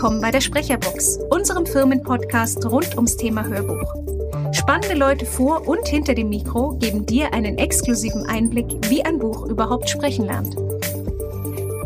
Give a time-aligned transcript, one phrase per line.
[0.00, 3.94] willkommen bei der Sprecherbox, unserem Firmenpodcast rund ums Thema Hörbuch.
[4.50, 9.44] Spannende Leute vor und hinter dem Mikro geben dir einen exklusiven Einblick, wie ein Buch
[9.44, 10.56] überhaupt sprechen lernt.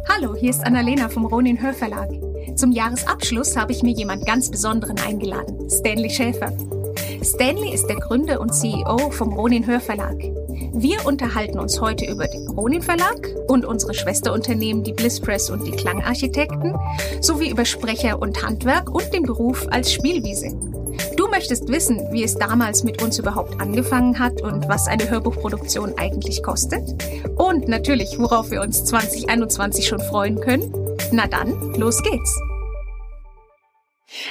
[0.09, 2.09] Hallo, hier ist Annalena vom Ronin Hörverlag.
[2.55, 6.53] Zum Jahresabschluss habe ich mir jemand ganz Besonderen eingeladen, Stanley Schäfer.
[7.21, 10.23] Stanley ist der Gründer und CEO vom Ronin Hörverlag.
[10.77, 15.71] Wir unterhalten uns heute über den Ronin Verlag und unsere Schwesterunternehmen, die Blisspress und die
[15.71, 16.77] Klangarchitekten,
[17.21, 20.49] sowie über Sprecher und Handwerk und den Beruf als Spielwiese.
[21.17, 25.97] Du möchtest wissen, wie es damals mit uns überhaupt angefangen hat und was eine Hörbuchproduktion
[25.97, 26.83] eigentlich kostet?
[27.37, 30.75] Und natürlich, worauf wir uns 2021 schon freuen können?
[31.13, 32.37] Na dann, los geht's!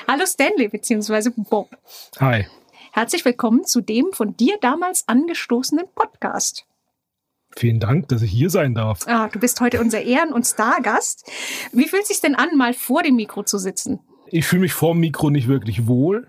[0.10, 1.30] Hallo Stanley bzw.
[1.38, 1.70] Bob.
[2.20, 2.46] Hi.
[2.96, 6.68] Herzlich willkommen zu dem von dir damals angestoßenen Podcast.
[7.56, 9.08] Vielen Dank, dass ich hier sein darf.
[9.08, 11.28] Ah, du bist heute unser Ehren- und Stargast.
[11.72, 14.00] Wie fühlt es sich denn an, mal vor dem Mikro zu sitzen?
[14.28, 16.28] Ich fühle mich vor dem Mikro nicht wirklich wohl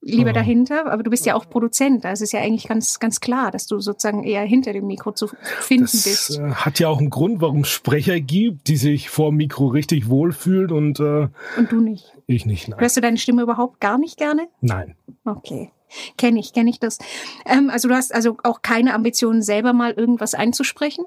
[0.00, 2.04] lieber dahinter, aber du bist ja auch Produzent.
[2.04, 5.12] Da ist es ja eigentlich ganz, ganz klar, dass du sozusagen eher hinter dem Mikro
[5.12, 5.28] zu
[5.60, 6.38] finden das bist.
[6.38, 9.66] Äh, hat ja auch einen Grund, warum es Sprecher gibt, die sich vor dem Mikro
[9.68, 12.16] richtig wohlfühlen und äh, und du nicht.
[12.26, 12.68] Ich nicht.
[12.68, 12.80] Nein.
[12.80, 14.48] Hörst du deine Stimme überhaupt gar nicht gerne?
[14.60, 14.94] Nein.
[15.24, 15.70] Okay.
[16.18, 16.98] Kenne ich, kenne ich das.
[17.46, 21.04] Ähm, also du hast also auch keine Ambitionen, selber mal irgendwas einzusprechen?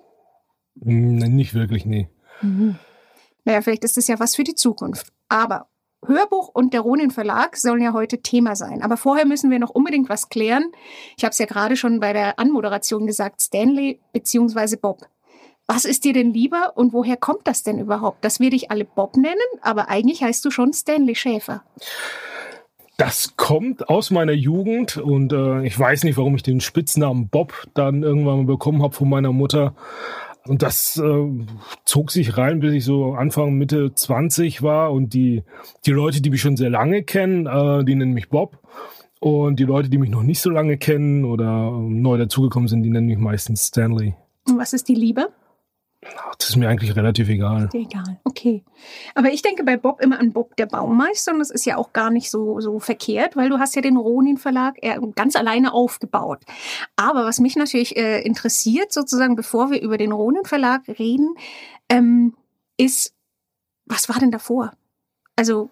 [0.81, 2.09] Hm, nicht wirklich, nee.
[2.42, 2.78] Mhm.
[3.45, 5.12] Naja, vielleicht ist es ja was für die Zukunft.
[5.30, 5.67] Aber
[6.05, 8.81] Hörbuch und der Ronin Verlag sollen ja heute Thema sein.
[8.81, 10.71] Aber vorher müssen wir noch unbedingt was klären.
[11.17, 14.77] Ich habe es ja gerade schon bei der Anmoderation gesagt, Stanley bzw.
[14.77, 15.05] Bob.
[15.67, 18.83] Was ist dir denn lieber und woher kommt das denn überhaupt, dass wir dich alle
[18.83, 21.63] Bob nennen, aber eigentlich heißt du schon Stanley Schäfer?
[22.97, 27.67] Das kommt aus meiner Jugend und äh, ich weiß nicht, warum ich den Spitznamen Bob
[27.73, 29.73] dann irgendwann mal bekommen habe von meiner Mutter.
[30.47, 31.30] Und das äh,
[31.86, 34.92] zog sich rein, bis ich so Anfang, Mitte 20 war.
[34.92, 35.44] Und die,
[35.86, 38.57] die Leute, die mich schon sehr lange kennen, äh, die nennen mich Bob.
[39.19, 42.90] Und die Leute, die mich noch nicht so lange kennen oder neu dazugekommen sind, die
[42.90, 44.16] nennen mich meistens Stanley.
[44.47, 45.29] Und was ist die Liebe?
[46.39, 47.66] Das ist mir eigentlich relativ egal.
[47.66, 48.63] Ist dir egal, okay.
[49.13, 51.94] Aber ich denke bei Bob immer an Bob der Baumeister und das ist ja auch
[51.94, 54.78] gar nicht so, so verkehrt, weil du hast ja den Ronin Verlag
[55.16, 56.41] ganz alleine aufgebaut.
[56.95, 61.35] Aber was mich natürlich äh, interessiert, sozusagen, bevor wir über den Ronin Verlag reden,
[61.88, 62.35] ähm,
[62.78, 63.13] ist,
[63.85, 64.72] was war denn davor?
[65.35, 65.69] Also,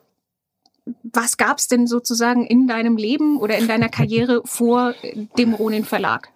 [1.04, 4.94] was gab es denn sozusagen in deinem Leben oder in deiner Karriere vor
[5.38, 6.30] dem Ronin Verlag?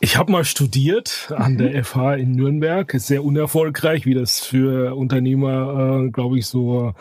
[0.00, 2.94] Ich habe mal studiert an der FH in Nürnberg.
[2.94, 6.94] Ist sehr unerfolgreich, wie das für Unternehmer, äh, glaube ich, so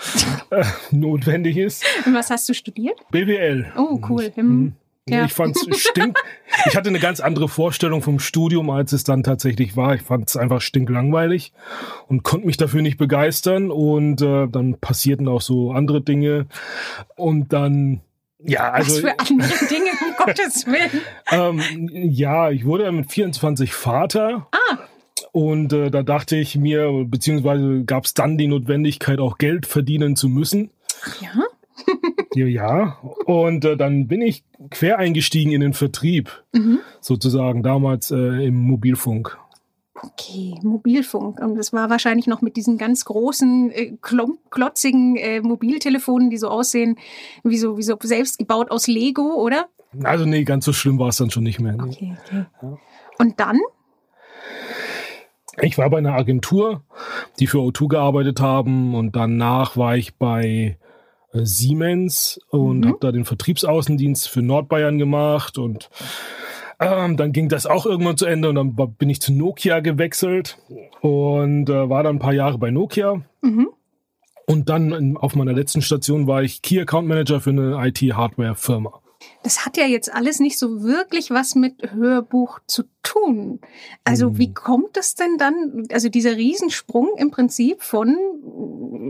[0.50, 1.86] äh, notwendig ist.
[2.06, 3.00] Und was hast du studiert?
[3.12, 3.72] BWL.
[3.78, 4.32] Oh, cool.
[4.34, 4.48] Hm.
[4.48, 4.74] Mhm.
[5.10, 5.26] Ja.
[5.26, 6.20] Ich fand's stink.
[6.66, 9.96] ich hatte eine ganz andere Vorstellung vom Studium, als es dann tatsächlich war.
[9.96, 11.54] Ich fand es einfach stinklangweilig
[12.08, 13.72] und konnte mich dafür nicht begeistern.
[13.72, 16.48] Und äh, dann passierten auch so andere Dinge.
[17.16, 18.02] Und dann
[18.40, 18.92] ja, also.
[18.92, 21.02] Was für andere Dinge, um Gottes Willen.
[21.32, 24.48] Ähm, ja, ich wurde mit 24 Vater.
[24.52, 24.78] Ah.
[25.32, 30.16] Und äh, da dachte ich mir, beziehungsweise gab es dann die Notwendigkeit, auch Geld verdienen
[30.16, 30.72] zu müssen.
[31.04, 31.30] Ach ja?
[32.36, 32.98] ja, ja.
[33.26, 36.80] Und äh, dann bin ich quer eingestiegen in den Vertrieb, mhm.
[37.02, 39.38] sozusagen damals äh, im Mobilfunk.
[40.04, 41.40] Okay, Mobilfunk.
[41.40, 43.94] Und das war wahrscheinlich noch mit diesen ganz großen, äh,
[44.52, 46.98] klotzigen äh, Mobiltelefonen, die so aussehen,
[47.44, 49.68] wie so, wie so selbst gebaut aus Lego, oder?
[50.04, 51.74] Also nee, ganz so schlimm war es dann schon nicht mehr.
[51.74, 51.84] Nee.
[51.84, 52.46] Okay, okay.
[52.62, 52.78] Ja.
[53.18, 53.60] Und dann?
[55.62, 56.84] Ich war bei einer Agentur,
[57.40, 60.78] die für O2 gearbeitet haben und danach war ich bei
[61.34, 62.90] äh, Siemens und mhm.
[62.90, 65.90] habe da den Vertriebsaußendienst für Nordbayern gemacht und
[66.80, 70.60] ähm, dann ging das auch irgendwann zu Ende und dann bin ich zu Nokia gewechselt
[71.02, 73.22] und äh, war dann ein paar Jahre bei Nokia.
[73.42, 73.70] Mhm.
[74.46, 79.02] Und dann auf meiner letzten Station war ich Key Account Manager für eine IT-Hardware-Firma.
[79.44, 83.60] Das hat ja jetzt alles nicht so wirklich was mit Hörbuch zu tun.
[84.04, 84.38] Also hm.
[84.38, 88.16] wie kommt das denn dann, also dieser Riesensprung im Prinzip von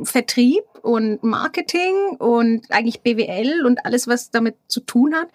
[0.03, 5.30] Vertrieb und Marketing und eigentlich BWL und alles, was damit zu tun hat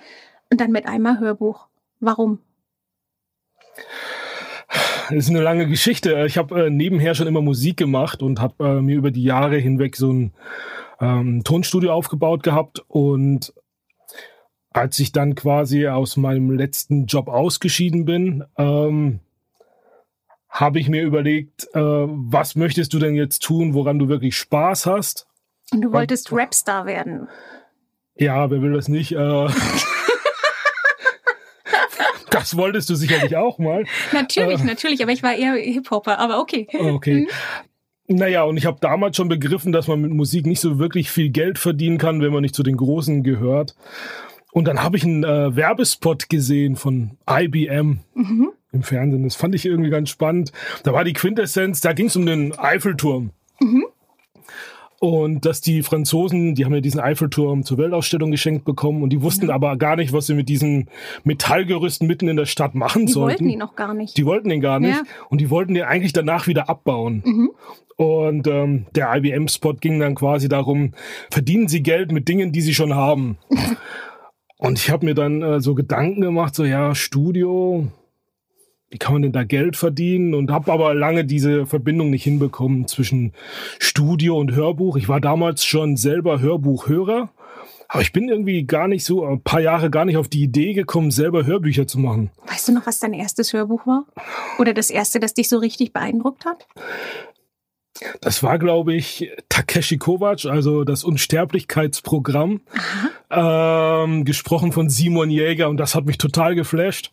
[0.50, 1.68] und dann mit einmal Hörbuch?
[2.02, 2.40] Warum?
[5.08, 6.24] Das ist eine lange Geschichte.
[6.26, 9.56] Ich habe äh, nebenher schon immer Musik gemacht und habe äh, mir über die Jahre
[9.56, 10.32] hinweg so ein
[11.00, 12.82] ähm, Tonstudio aufgebaut gehabt.
[12.88, 13.54] Und
[14.70, 19.20] als ich dann quasi aus meinem letzten Job ausgeschieden bin, ähm,
[20.48, 24.86] habe ich mir überlegt, äh, was möchtest du denn jetzt tun, woran du wirklich Spaß
[24.86, 25.28] hast?
[25.72, 27.28] Und du wolltest Rapstar werden.
[28.16, 29.12] Ja, wer will das nicht?
[32.32, 33.84] Das wolltest du sicherlich auch mal.
[34.12, 36.66] natürlich, äh, natürlich, aber ich war eher Hip-Hopper, aber okay.
[36.72, 37.28] Okay.
[38.08, 41.30] Naja, und ich habe damals schon begriffen, dass man mit Musik nicht so wirklich viel
[41.30, 43.74] Geld verdienen kann, wenn man nicht zu den Großen gehört.
[44.52, 48.52] Und dann habe ich einen äh, Werbespot gesehen von IBM mhm.
[48.72, 49.22] im Fernsehen.
[49.24, 50.52] Das fand ich irgendwie ganz spannend.
[50.82, 53.30] Da war die Quintessenz, da ging es um den Eiffelturm.
[53.60, 53.86] Mhm.
[55.02, 59.20] Und dass die Franzosen, die haben ja diesen Eiffelturm zur Weltausstellung geschenkt bekommen und die
[59.20, 59.54] wussten ja.
[59.56, 60.88] aber gar nicht, was sie mit diesen
[61.24, 63.38] Metallgerüsten mitten in der Stadt machen die sollten.
[63.38, 64.16] Die wollten ihn noch gar nicht.
[64.16, 64.94] Die wollten ihn gar nicht.
[64.94, 65.02] Ja.
[65.28, 67.24] Und die wollten den eigentlich danach wieder abbauen.
[67.26, 67.50] Mhm.
[67.96, 70.94] Und ähm, der IBM-Spot ging dann quasi darum,
[71.32, 73.38] verdienen Sie Geld mit Dingen, die Sie schon haben.
[74.58, 77.88] und ich habe mir dann äh, so Gedanken gemacht, so ja, Studio,
[78.92, 80.34] wie kann man denn da Geld verdienen?
[80.34, 83.32] Und habe aber lange diese Verbindung nicht hinbekommen zwischen
[83.78, 84.96] Studio und Hörbuch.
[84.96, 87.30] Ich war damals schon selber Hörbuchhörer,
[87.88, 90.74] aber ich bin irgendwie gar nicht so, ein paar Jahre gar nicht auf die Idee
[90.74, 92.30] gekommen, selber Hörbücher zu machen.
[92.46, 94.04] Weißt du noch, was dein erstes Hörbuch war?
[94.58, 96.66] Oder das erste, das dich so richtig beeindruckt hat?
[98.20, 102.60] Das war, glaube ich, Takeshi Kovac, also das Unsterblichkeitsprogramm,
[103.30, 107.10] ähm, gesprochen von Simon Jäger und das hat mich total geflasht.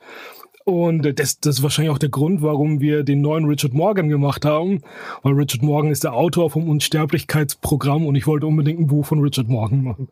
[0.69, 4.45] Und das, das ist wahrscheinlich auch der Grund, warum wir den neuen Richard Morgan gemacht
[4.45, 4.81] haben.
[5.23, 9.19] Weil Richard Morgan ist der Autor vom Unsterblichkeitsprogramm und ich wollte unbedingt ein Buch von
[9.19, 10.09] Richard Morgan machen.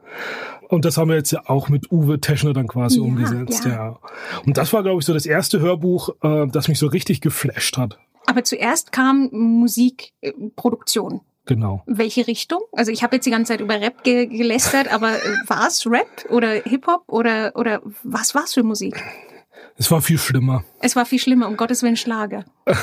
[0.68, 3.72] Und das haben wir jetzt ja auch mit Uwe Teschner dann quasi ja, umgesetzt, ja.
[3.72, 4.00] ja.
[4.46, 7.78] Und das war, glaube ich, so das erste Hörbuch, äh, das mich so richtig geflasht
[7.78, 8.00] hat.
[8.26, 11.22] Aber zuerst kam Musikproduktion.
[11.46, 11.84] Genau.
[11.86, 12.62] Welche Richtung?
[12.74, 15.86] Also ich habe jetzt die ganze Zeit über Rap ge gelästert, aber äh, war es
[15.88, 19.02] Rap oder Hip-Hop oder, oder was war es für Musik?
[19.78, 20.64] Es war viel schlimmer.
[20.82, 22.46] Es war viel schlimmer, um Gottes Willen Schlager.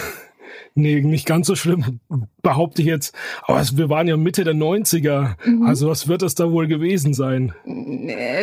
[0.74, 2.00] nee, nicht ganz so schlimm,
[2.42, 3.14] behaupte ich jetzt.
[3.42, 5.34] Aber es, wir waren ja Mitte der 90er.
[5.44, 5.66] Mhm.
[5.66, 7.52] Also was wird das da wohl gewesen sein?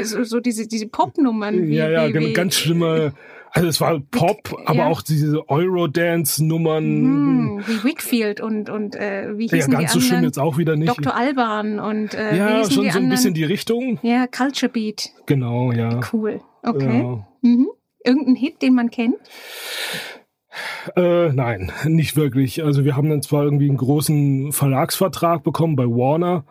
[0.04, 1.72] So, so diese, diese Popnummern.
[1.72, 3.14] ja, ja, wie, ganz schlimme.
[3.54, 4.88] Also es war Pop, aber ja.
[4.88, 7.02] auch diese Eurodance-Nummern.
[7.02, 10.58] Mhm, wie Wickfield und, und äh, wie hießen ja, ganz die so schlimm jetzt auch
[10.58, 10.90] wieder nicht.
[10.90, 11.14] Dr.
[11.14, 13.06] Alban und äh, Ja, schon so anderen?
[13.06, 14.00] ein bisschen die Richtung.
[14.04, 15.10] Ja, Culture Beat.
[15.26, 16.00] Genau, ja.
[16.14, 16.40] Cool.
[16.64, 17.00] Okay.
[17.00, 17.28] Ja.
[17.42, 17.68] Mhm.
[18.04, 19.18] Irgendein Hit, den man kennt?
[20.96, 22.64] Äh, nein, nicht wirklich.
[22.64, 26.46] Also wir haben dann zwar irgendwie einen großen Verlagsvertrag bekommen bei Warner,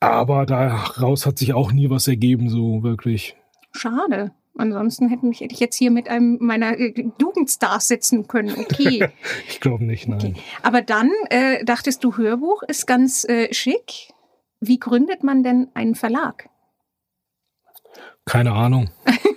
[0.00, 3.36] aber daraus hat sich auch nie was ergeben, so wirklich.
[3.72, 4.32] Schade.
[4.58, 8.56] Ansonsten hätte, mich, hätte ich jetzt hier mit einem meiner äh, Jugendstars sitzen können.
[8.58, 9.08] Okay.
[9.48, 10.18] ich glaube nicht, nein.
[10.18, 10.34] Okay.
[10.62, 14.14] Aber dann äh, dachtest du, Hörbuch ist ganz äh, schick.
[14.60, 16.48] Wie gründet man denn einen Verlag?
[18.24, 18.90] Keine Ahnung.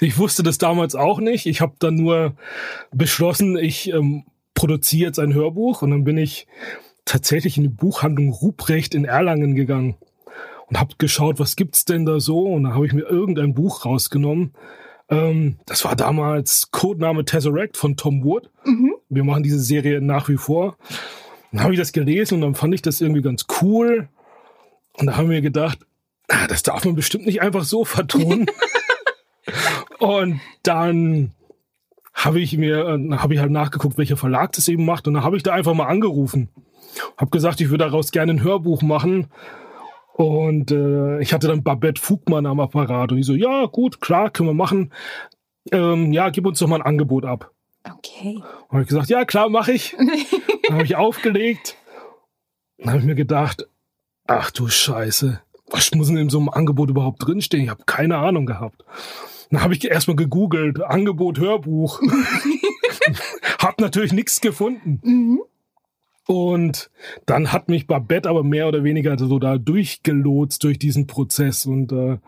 [0.00, 1.46] Ich wusste das damals auch nicht.
[1.46, 2.34] Ich habe dann nur
[2.90, 4.24] beschlossen, ich ähm,
[4.54, 6.46] produziere jetzt ein Hörbuch und dann bin ich
[7.04, 9.96] tatsächlich in die Buchhandlung Ruprecht in Erlangen gegangen
[10.68, 13.84] und habe geschaut, was gibt's denn da so und dann habe ich mir irgendein Buch
[13.84, 14.54] rausgenommen.
[15.10, 18.48] Ähm, das war damals Codename Tesseract von Tom Wood.
[18.64, 18.94] Mhm.
[19.08, 20.76] Wir machen diese Serie nach wie vor.
[21.52, 24.08] Dann habe ich das gelesen und dann fand ich das irgendwie ganz cool.
[24.94, 25.80] Und da haben wir gedacht,
[26.28, 28.46] ah, das darf man bestimmt nicht einfach so vertun.
[30.00, 31.32] Und dann
[32.14, 35.06] habe ich mir, äh, habe ich halt nachgeguckt, welcher Verlag das eben macht.
[35.06, 36.48] Und dann habe ich da einfach mal angerufen.
[37.16, 39.28] Habe gesagt, ich würde daraus gerne ein Hörbuch machen.
[40.14, 43.12] Und äh, ich hatte dann Babette Fugmann am Apparat.
[43.12, 44.92] Und ich so, ja, gut, klar, können wir machen.
[45.70, 47.52] Ähm, ja, gib uns doch mal ein Angebot ab.
[47.84, 48.36] Okay.
[48.68, 49.96] Und habe ich gesagt, ja, klar, mache ich.
[50.66, 51.76] dann habe ich aufgelegt.
[52.78, 53.66] Dann habe ich mir gedacht,
[54.26, 55.40] ach du Scheiße,
[55.70, 57.64] was muss denn in so einem Angebot überhaupt drinstehen?
[57.64, 58.84] Ich habe keine Ahnung gehabt.
[59.50, 62.00] Dann habe ich erstmal gegoogelt, Angebot Hörbuch.
[63.58, 65.00] hab natürlich nichts gefunden.
[65.02, 65.40] Mhm.
[66.26, 66.92] Und
[67.26, 71.90] dann hat mich Babette aber mehr oder weniger so da durchgelotst durch diesen Prozess und
[71.90, 72.18] äh,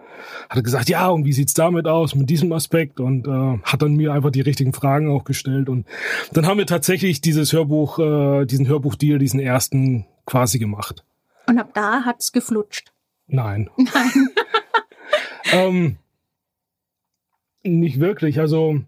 [0.51, 3.95] hat gesagt, ja, und wie sieht's damit aus mit diesem Aspekt und äh, hat dann
[3.95, 5.87] mir einfach die richtigen Fragen auch gestellt und
[6.33, 11.05] dann haben wir tatsächlich dieses Hörbuch, äh, diesen Hörbuchdeal, diesen ersten quasi gemacht.
[11.47, 12.93] Und ab da hat's geflutscht.
[13.29, 13.71] Nein.
[13.77, 14.29] Nein.
[15.53, 15.97] ähm,
[17.63, 18.39] nicht wirklich.
[18.41, 18.81] Also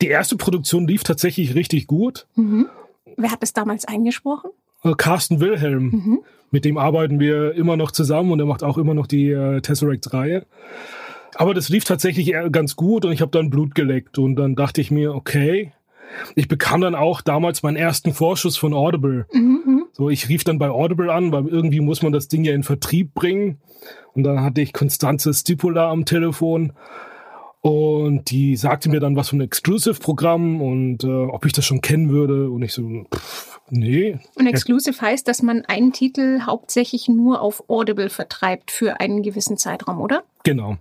[0.00, 2.26] die erste Produktion lief tatsächlich richtig gut.
[2.34, 2.68] Mhm.
[3.16, 4.50] Wer hat es damals eingesprochen?
[4.82, 5.84] Äh, Carsten Wilhelm.
[5.84, 6.18] Mhm.
[6.50, 9.60] Mit dem arbeiten wir immer noch zusammen und er macht auch immer noch die äh,
[9.60, 10.46] Tesseract-Reihe.
[11.34, 14.80] Aber das lief tatsächlich ganz gut und ich habe dann Blut geleckt und dann dachte
[14.80, 15.72] ich mir, okay.
[16.34, 19.26] Ich bekam dann auch damals meinen ersten Vorschuss von Audible.
[19.32, 19.86] Mhm.
[19.92, 22.62] So, ich rief dann bei Audible an, weil irgendwie muss man das Ding ja in
[22.62, 23.58] Vertrieb bringen.
[24.14, 26.72] Und dann hatte ich Konstanze Stipula am Telefon
[27.66, 32.10] und die sagte mir dann was von Exclusive-Programm und äh, ob ich das schon kennen
[32.10, 32.48] würde.
[32.48, 34.18] Und ich so, pff, Nee.
[34.36, 39.56] Und Exclusive heißt, dass man einen Titel hauptsächlich nur auf Audible vertreibt für einen gewissen
[39.56, 40.22] Zeitraum, oder?
[40.44, 40.76] Genau.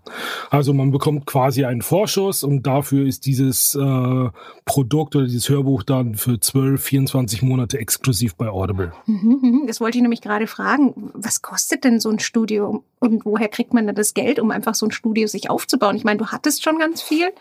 [0.51, 4.29] Also man bekommt quasi einen Vorschuss und dafür ist dieses äh,
[4.65, 8.93] Produkt oder dieses Hörbuch dann für 12, 24 Monate exklusiv bei Audible.
[9.07, 9.63] Mhm, mhm.
[9.65, 11.11] Das wollte ich nämlich gerade fragen.
[11.15, 14.75] Was kostet denn so ein Studio und woher kriegt man denn das Geld, um einfach
[14.75, 15.95] so ein Studio sich aufzubauen?
[15.95, 17.33] Ich meine, du hattest schon ganz viel,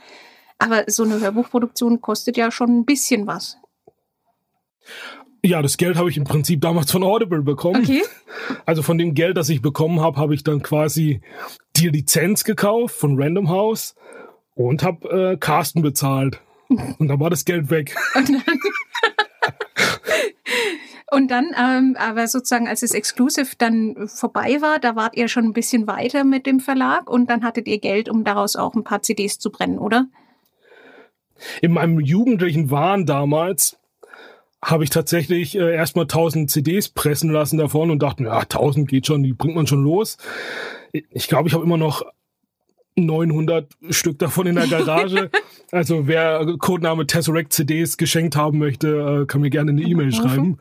[0.59, 3.59] aber so eine Hörbuchproduktion kostet ja schon ein bisschen was.
[5.45, 7.83] Ja, das Geld habe ich im Prinzip damals von Audible bekommen.
[7.83, 8.03] Okay.
[8.65, 11.21] Also von dem Geld, das ich bekommen habe, habe ich dann quasi
[11.77, 13.95] die Lizenz gekauft von Random House
[14.55, 16.41] und habe äh, Carsten bezahlt.
[16.99, 17.95] Und dann war das Geld weg.
[18.15, 18.59] Und dann,
[21.11, 25.45] und dann ähm, aber sozusagen, als es Exclusive dann vorbei war, da wart ihr schon
[25.45, 28.83] ein bisschen weiter mit dem Verlag und dann hattet ihr Geld, um daraus auch ein
[28.83, 30.07] paar CDs zu brennen, oder?
[31.61, 33.77] In meinem jugendlichen Wahn damals
[34.65, 39.07] habe ich tatsächlich äh, erstmal 1000 CDs pressen lassen davon und dachte, ja, 1000 geht
[39.07, 40.17] schon, die bringt man schon los.
[40.93, 42.03] Ich glaube, ich habe immer noch
[42.97, 45.31] 900 Stück davon in der Garage.
[45.73, 50.59] also wer Codename Tesseract CDs geschenkt haben möchte, äh, kann mir gerne eine E-Mail schreiben.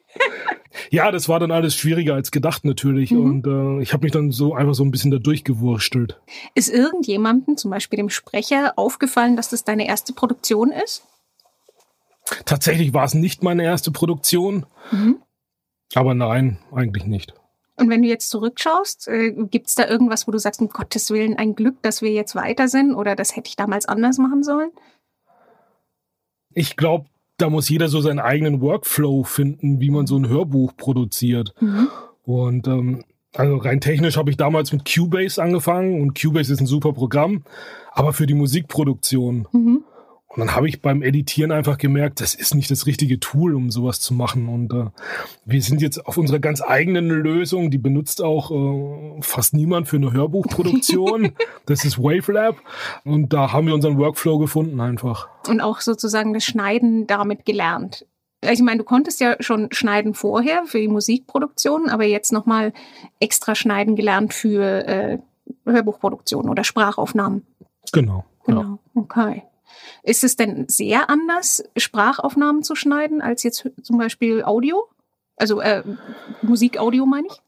[0.90, 3.10] ja, das war dann alles schwieriger als gedacht natürlich.
[3.10, 3.20] Mhm.
[3.20, 6.20] Und äh, ich habe mich dann so einfach so ein bisschen da durchgewurstelt.
[6.54, 11.04] Ist irgendjemandem, zum Beispiel dem Sprecher, aufgefallen, dass das deine erste Produktion ist?
[12.44, 14.66] Tatsächlich war es nicht meine erste Produktion.
[14.90, 15.22] Mhm.
[15.94, 17.34] Aber nein, eigentlich nicht.
[17.76, 21.10] Und wenn du jetzt zurückschaust, äh, gibt es da irgendwas, wo du sagst, um Gottes
[21.10, 24.42] Willen, ein Glück, dass wir jetzt weiter sind oder das hätte ich damals anders machen
[24.42, 24.70] sollen?
[26.52, 27.06] Ich glaube,
[27.38, 31.54] da muss jeder so seinen eigenen Workflow finden, wie man so ein Hörbuch produziert.
[31.60, 31.88] Mhm.
[32.24, 36.66] Und ähm, also rein technisch habe ich damals mit Cubase angefangen und Cubase ist ein
[36.66, 37.44] super Programm,
[37.92, 39.48] aber für die Musikproduktion.
[39.52, 39.84] Mhm.
[40.32, 43.72] Und dann habe ich beim Editieren einfach gemerkt, das ist nicht das richtige Tool, um
[43.72, 44.48] sowas zu machen.
[44.48, 44.90] Und äh,
[45.44, 49.96] wir sind jetzt auf unserer ganz eigenen Lösung, die benutzt auch äh, fast niemand für
[49.96, 51.32] eine Hörbuchproduktion.
[51.66, 52.56] das ist Wavelab.
[53.04, 55.28] Und da haben wir unseren Workflow gefunden einfach.
[55.48, 58.06] Und auch sozusagen das Schneiden damit gelernt.
[58.40, 62.72] Also ich meine, du konntest ja schon schneiden vorher für die Musikproduktion, aber jetzt nochmal
[63.18, 65.18] extra schneiden gelernt für äh,
[65.66, 67.44] Hörbuchproduktion oder Sprachaufnahmen.
[67.92, 68.24] Genau.
[68.46, 68.62] Genau.
[68.62, 68.78] Ja.
[68.94, 69.42] Okay.
[70.02, 74.88] Ist es denn sehr anders, Sprachaufnahmen zu schneiden, als jetzt zum Beispiel Audio?
[75.36, 75.82] Also äh,
[76.42, 77.40] Musik-Audio meine ich?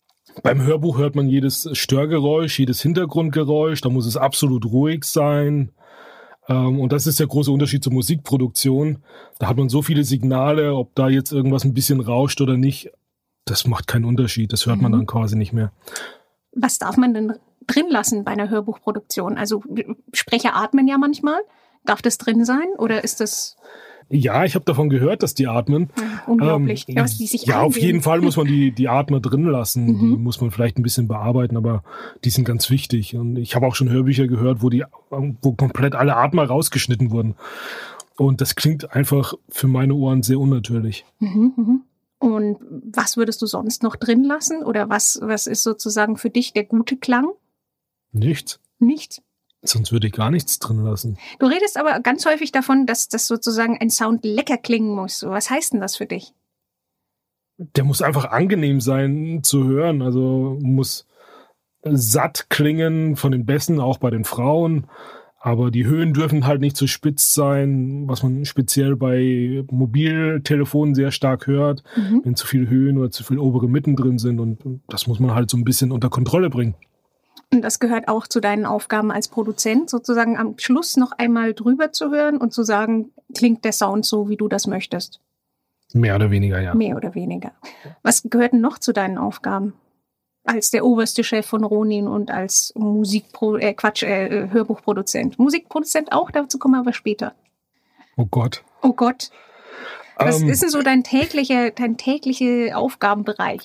[0.43, 5.73] Beim Hörbuch hört man jedes Störgeräusch, jedes Hintergrundgeräusch, da muss es absolut ruhig sein.
[6.49, 9.03] Ähm, und das ist der große Unterschied zur Musikproduktion.
[9.39, 12.91] Da hat man so viele Signale, ob da jetzt irgendwas ein bisschen rauscht oder nicht,
[13.45, 14.53] das macht keinen Unterschied.
[14.53, 14.83] Das hört mhm.
[14.83, 15.73] man dann quasi nicht mehr.
[16.55, 17.35] Was darf man denn
[17.67, 19.39] drin lassen bei einer Hörbuchproduktion?
[19.39, 19.63] Also
[20.13, 21.41] Sprecher atmen ja manchmal.
[21.85, 23.57] Darf das drin sein oder ist das
[24.15, 25.89] ja, ich habe davon gehört, dass die atmen.
[25.97, 26.85] Ja, unglaublich.
[26.87, 29.87] Ähm, ja, die sich ja auf jeden Fall muss man die, die Atmer drin lassen.
[29.87, 30.11] Mhm.
[30.11, 31.83] Die muss man vielleicht ein bisschen bearbeiten, aber
[32.23, 33.17] die sind ganz wichtig.
[33.17, 37.37] Und ich habe auch schon Hörbücher gehört, wo die, wo komplett alle Atmer rausgeschnitten wurden.
[38.17, 41.07] Und das klingt einfach für meine Ohren sehr unnatürlich.
[41.19, 41.81] Mhm, mhm.
[42.19, 42.59] Und
[42.95, 44.63] was würdest du sonst noch drin lassen?
[44.63, 47.31] Oder was, was ist sozusagen für dich der gute Klang?
[48.13, 48.61] Nichts.
[48.79, 49.23] Nichts?
[49.65, 51.19] Sonst würde ich gar nichts drin lassen.
[51.39, 55.23] Du redest aber ganz häufig davon, dass das sozusagen ein Sound lecker klingen muss.
[55.23, 56.35] Was heißt denn das für dich?
[57.59, 60.03] Der muss einfach angenehm sein zu hören.
[60.03, 61.07] Also muss
[61.85, 64.89] satt klingen von den Bässen, auch bei den Frauen.
[65.39, 71.11] Aber die Höhen dürfen halt nicht zu spitz sein, was man speziell bei Mobiltelefonen sehr
[71.11, 72.23] stark hört, mhm.
[72.25, 74.39] wenn zu viele Höhen oder zu viele obere Mitten drin sind.
[74.39, 76.75] Und das muss man halt so ein bisschen unter Kontrolle bringen.
[77.53, 81.93] Und das gehört auch zu deinen Aufgaben als Produzent, sozusagen am Schluss noch einmal drüber
[81.93, 85.21] zu hören und zu sagen, klingt der Sound so, wie du das möchtest.
[85.93, 86.75] Mehr oder weniger, ja.
[86.75, 87.53] Mehr oder weniger.
[88.03, 89.75] Was gehört denn noch zu deinen Aufgaben?
[90.45, 95.39] Als der oberste Chef von Ronin und als Musikpro, äh, Quatsch, äh, Hörbuchproduzent.
[95.39, 97.35] Musikproduzent auch, dazu kommen wir aber später.
[98.17, 98.65] Oh Gott.
[98.81, 99.31] Oh Gott.
[100.17, 103.63] Was ähm, ist denn so dein täglicher, dein täglicher Aufgabenbereich?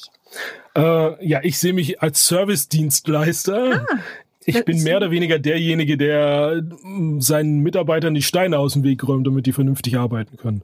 [0.78, 3.88] Äh, ja, ich sehe mich als Service-Dienstleister.
[3.90, 3.98] Ah,
[4.46, 9.06] ich bin mehr oder weniger derjenige, der mm, seinen Mitarbeitern die Steine aus dem Weg
[9.08, 10.62] räumt, damit die vernünftig arbeiten können.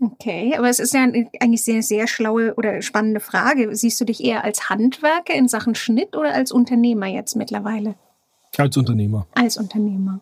[0.00, 3.74] Okay, aber es ist ja eigentlich sehr, sehr schlaue oder spannende Frage.
[3.74, 7.96] Siehst du dich eher als Handwerker in Sachen Schnitt oder als Unternehmer jetzt mittlerweile?
[8.56, 9.26] Als Unternehmer.
[9.34, 10.20] Als Unternehmer.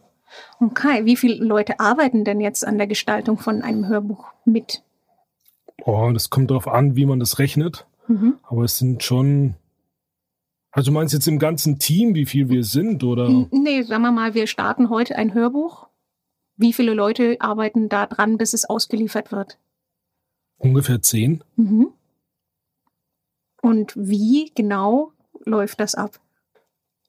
[0.61, 4.83] Okay, wie viele Leute arbeiten denn jetzt an der Gestaltung von einem Hörbuch mit?
[5.85, 7.87] Oh, das kommt darauf an, wie man das rechnet.
[8.07, 8.39] Mhm.
[8.43, 9.55] Aber es sind schon.
[10.71, 13.29] Also du meinst jetzt im ganzen Team, wie viel wir sind, oder?
[13.51, 15.87] Nee, sagen wir mal, wir starten heute ein Hörbuch.
[16.57, 19.59] Wie viele Leute arbeiten da dran, bis es ausgeliefert wird?
[20.59, 21.43] Ungefähr zehn.
[21.57, 21.93] Mhm.
[23.61, 25.13] Und wie genau
[25.45, 26.21] läuft das ab?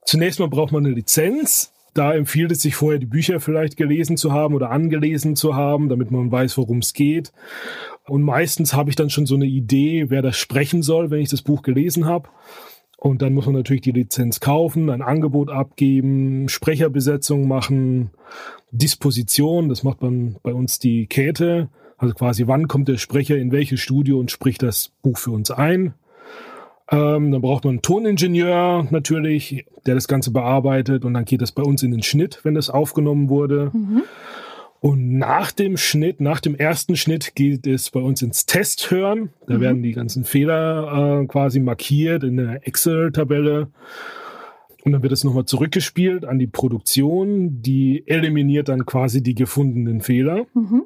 [0.06, 1.74] Zunächst mal braucht man eine Lizenz.
[1.94, 5.90] Da empfiehlt es sich vorher, die Bücher vielleicht gelesen zu haben oder angelesen zu haben,
[5.90, 7.32] damit man weiß, worum es geht.
[8.08, 11.30] Und meistens habe ich dann schon so eine Idee, wer das sprechen soll, wenn ich
[11.30, 12.30] das Buch gelesen habe.
[12.98, 18.12] Und dann muss man natürlich die Lizenz kaufen, ein Angebot abgeben, Sprecherbesetzung machen,
[18.72, 21.70] Disposition, das macht man bei uns die Käthe.
[21.98, 25.52] Also quasi, wann kommt der Sprecher in welches Studio und spricht das Buch für uns
[25.52, 25.94] ein.
[26.92, 31.52] Ähm, dann braucht man einen Toningenieur natürlich, der das Ganze bearbeitet und dann geht das
[31.52, 33.72] bei uns in den Schnitt, wenn das aufgenommen wurde.
[33.74, 34.04] Mhm.
[34.86, 39.32] Und nach dem Schnitt, nach dem ersten Schnitt geht es bei uns ins Testhören.
[39.48, 39.62] Da mhm.
[39.62, 43.70] werden die ganzen Fehler äh, quasi markiert in der Excel-Tabelle.
[44.84, 47.64] Und dann wird es nochmal zurückgespielt an die Produktion.
[47.64, 50.46] Die eliminiert dann quasi die gefundenen Fehler.
[50.54, 50.84] Mhm.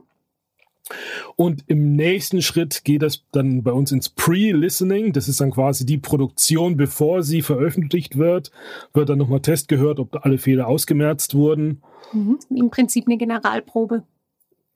[1.36, 5.14] Und im nächsten Schritt geht es dann bei uns ins Pre-Listening.
[5.14, 8.52] Das ist dann quasi die Produktion, bevor sie veröffentlicht wird.
[8.94, 11.82] Wird dann nochmal Test gehört, ob alle Fehler ausgemerzt wurden.
[12.12, 12.40] Mhm.
[12.56, 14.04] Im Prinzip eine Generalprobe.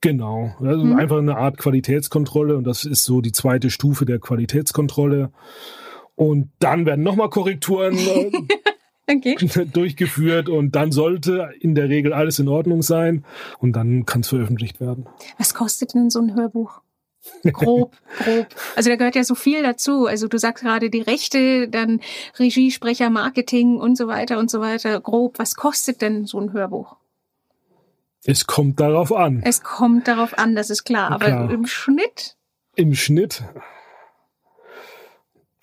[0.00, 0.54] Genau.
[0.60, 0.96] Also mhm.
[0.96, 2.56] einfach eine Art Qualitätskontrolle.
[2.56, 5.30] Und das ist so die zweite Stufe der Qualitätskontrolle.
[6.14, 8.30] Und dann werden nochmal Korrekturen äh,
[9.08, 9.36] okay.
[9.72, 13.24] durchgeführt und dann sollte in der Regel alles in Ordnung sein
[13.58, 15.06] und dann kann es veröffentlicht werden.
[15.38, 16.80] Was kostet denn so ein Hörbuch?
[17.52, 18.46] grob, grob.
[18.76, 20.06] Also da gehört ja so viel dazu.
[20.06, 22.00] Also du sagst gerade die Rechte, dann
[22.38, 25.00] Regie, Sprecher, Marketing und so weiter und so weiter.
[25.00, 26.96] Grob, was kostet denn so ein Hörbuch?
[28.24, 29.42] Es kommt darauf an.
[29.44, 31.10] Es kommt darauf an, das ist klar.
[31.10, 31.50] Aber klar.
[31.50, 32.36] im Schnitt?
[32.74, 33.44] Im Schnitt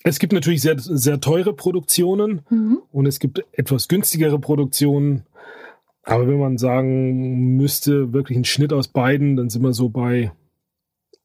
[0.04, 2.80] es gibt natürlich sehr, sehr teure Produktionen mhm.
[2.92, 5.26] und es gibt etwas günstigere Produktionen.
[6.04, 10.32] Aber wenn man sagen müsste, wirklich ein Schnitt aus beiden, dann sind wir so bei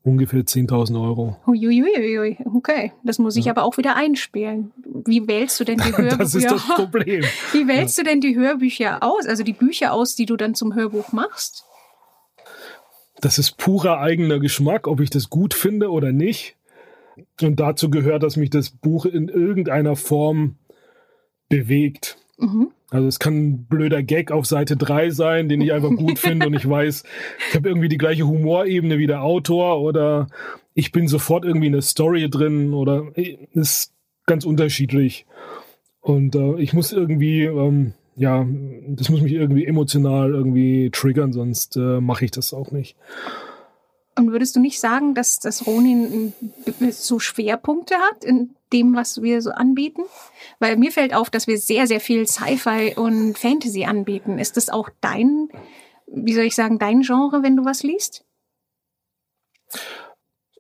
[0.02, 1.36] ungefähr 10.000 Euro.
[1.46, 2.92] Uiuiui, okay.
[3.02, 3.52] Das muss ich ja.
[3.52, 4.72] aber auch wieder einspielen.
[5.04, 6.16] Wie wählst du denn die Hörbücher?
[6.18, 7.24] das ist das Problem.
[7.52, 8.04] Wie wählst ja.
[8.04, 9.26] du denn die Hörbücher aus?
[9.26, 11.64] Also die Bücher aus, die du dann zum Hörbuch machst?
[13.20, 16.55] Das ist purer eigener Geschmack, ob ich das gut finde oder nicht.
[17.40, 20.56] Und dazu gehört, dass mich das Buch in irgendeiner Form
[21.48, 22.18] bewegt.
[22.38, 22.70] Mhm.
[22.90, 26.46] Also es kann ein blöder Gag auf Seite 3 sein, den ich einfach gut finde
[26.46, 27.04] und ich weiß,
[27.48, 30.28] ich habe irgendwie die gleiche Humorebene wie der Autor oder
[30.74, 33.06] ich bin sofort irgendwie in der Story drin oder
[33.52, 33.92] ist
[34.26, 35.26] ganz unterschiedlich.
[36.00, 38.46] Und äh, ich muss irgendwie, ähm, ja,
[38.88, 42.96] das muss mich irgendwie emotional irgendwie triggern, sonst äh, mache ich das auch nicht.
[44.18, 46.32] Und würdest du nicht sagen, dass das Ronin
[46.90, 50.04] so Schwerpunkte hat in dem, was wir so anbieten?
[50.58, 54.38] Weil mir fällt auf, dass wir sehr, sehr viel Sci-Fi und Fantasy anbieten.
[54.38, 55.50] Ist das auch dein,
[56.06, 58.24] wie soll ich sagen, dein Genre, wenn du was liest?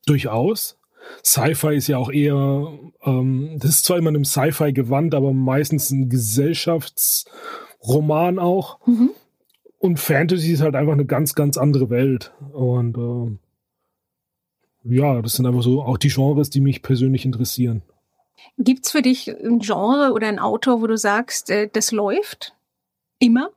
[0.04, 0.76] Durchaus.
[1.24, 5.90] Sci-Fi ist ja auch eher, ähm, das ist zwar immer einem Sci-Fi gewandt, aber meistens
[5.90, 8.86] ein Gesellschaftsroman auch.
[8.86, 9.12] Mhm.
[9.78, 12.32] Und Fantasy ist halt einfach eine ganz, ganz andere Welt.
[12.52, 13.38] Und äh,
[14.88, 17.82] ja, das sind einfach so auch die Genres, die mich persönlich interessieren.
[18.58, 22.54] Gibt's für dich ein Genre oder ein Autor, wo du sagst, äh, das läuft
[23.18, 23.50] immer?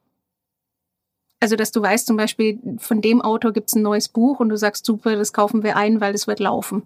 [1.39, 4.57] Also, dass du weißt, zum Beispiel, von dem Autor gibt's ein neues Buch und du
[4.57, 6.83] sagst, super, das kaufen wir ein, weil es wird laufen.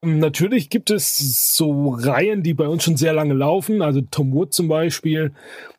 [0.00, 3.82] Natürlich gibt es so Reihen, die bei uns schon sehr lange laufen.
[3.82, 5.32] Also Tom Wood zum Beispiel,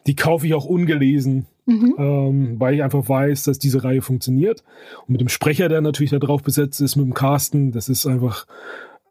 [0.06, 1.96] die kaufe ich auch ungelesen mhm.
[1.98, 4.64] ähm, weil ich einfach weiß, dass diese Reihe funktioniert.
[5.02, 8.06] Und mit dem Sprecher, der natürlich da drauf besetzt ist, mit dem Carsten, das ist
[8.06, 8.46] einfach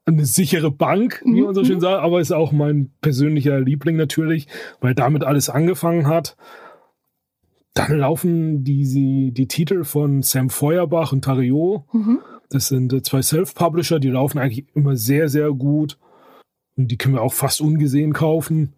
[0.06, 1.82] eine sichere Bank, wie man so schön mhm.
[1.82, 4.48] sagt, aber ist auch mein persönlicher Liebling natürlich,
[4.80, 6.36] weil damit alles angefangen hat.
[7.74, 11.84] Dann laufen die, die Titel von Sam Feuerbach und Tario.
[11.92, 12.20] Mhm.
[12.50, 15.98] Das sind äh, zwei Self-Publisher, die laufen eigentlich immer sehr, sehr gut.
[16.76, 18.72] Und die können wir auch fast ungesehen kaufen.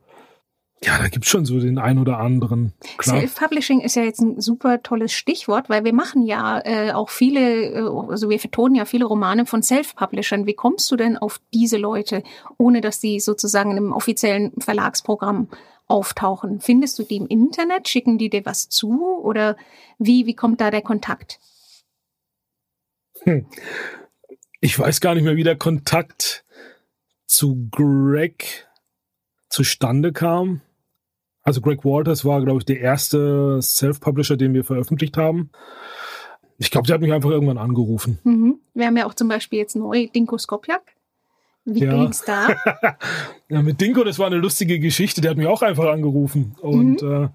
[0.83, 2.73] Ja, da gibt's schon so den ein oder anderen.
[3.03, 7.73] Self-Publishing ist ja jetzt ein super tolles Stichwort, weil wir machen ja äh, auch viele,
[7.73, 10.47] äh, also wir vertonen ja viele Romane von Self-Publishern.
[10.47, 12.23] Wie kommst du denn auf diese Leute,
[12.57, 15.49] ohne dass die sozusagen in einem offiziellen Verlagsprogramm
[15.87, 16.61] auftauchen?
[16.61, 17.87] Findest du die im Internet?
[17.87, 19.19] Schicken die dir was zu?
[19.23, 19.59] Oder
[19.99, 21.40] wie, wie kommt da der Kontakt?
[23.25, 23.45] Hm.
[24.61, 26.43] Ich weiß gar nicht mehr, wie der Kontakt
[27.27, 28.66] zu Greg
[29.51, 30.62] zustande kam.
[31.42, 35.50] Also Greg Walters war, glaube ich, der erste Self-Publisher, den wir veröffentlicht haben.
[36.59, 38.18] Ich glaube, der hat mich einfach irgendwann angerufen.
[38.24, 38.59] Mhm.
[38.74, 40.83] Wir haben ja auch zum Beispiel jetzt neu Dinko Skopjak.
[41.64, 41.92] Wie ja.
[41.92, 42.48] ging's da?
[43.48, 45.20] ja, mit Dinko, das war eine lustige Geschichte.
[45.20, 46.57] Der hat mich auch einfach angerufen.
[46.61, 47.24] Und mhm.
[47.24, 47.29] äh,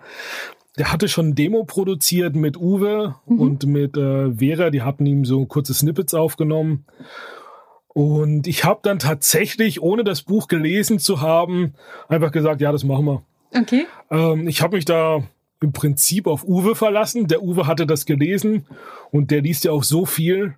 [0.77, 3.39] der hatte schon ein Demo produziert mit Uwe mhm.
[3.39, 4.69] und mit äh, Vera.
[4.69, 6.85] Die hatten ihm so kurze Snippets aufgenommen.
[7.87, 11.73] Und ich habe dann tatsächlich, ohne das Buch gelesen zu haben,
[12.09, 13.23] einfach gesagt, ja, das machen wir.
[13.55, 13.87] Okay.
[14.11, 15.23] Ähm, ich habe mich da
[15.61, 17.27] im Prinzip auf Uwe verlassen.
[17.27, 18.65] Der Uwe hatte das gelesen
[19.11, 20.55] und der liest ja auch so viel,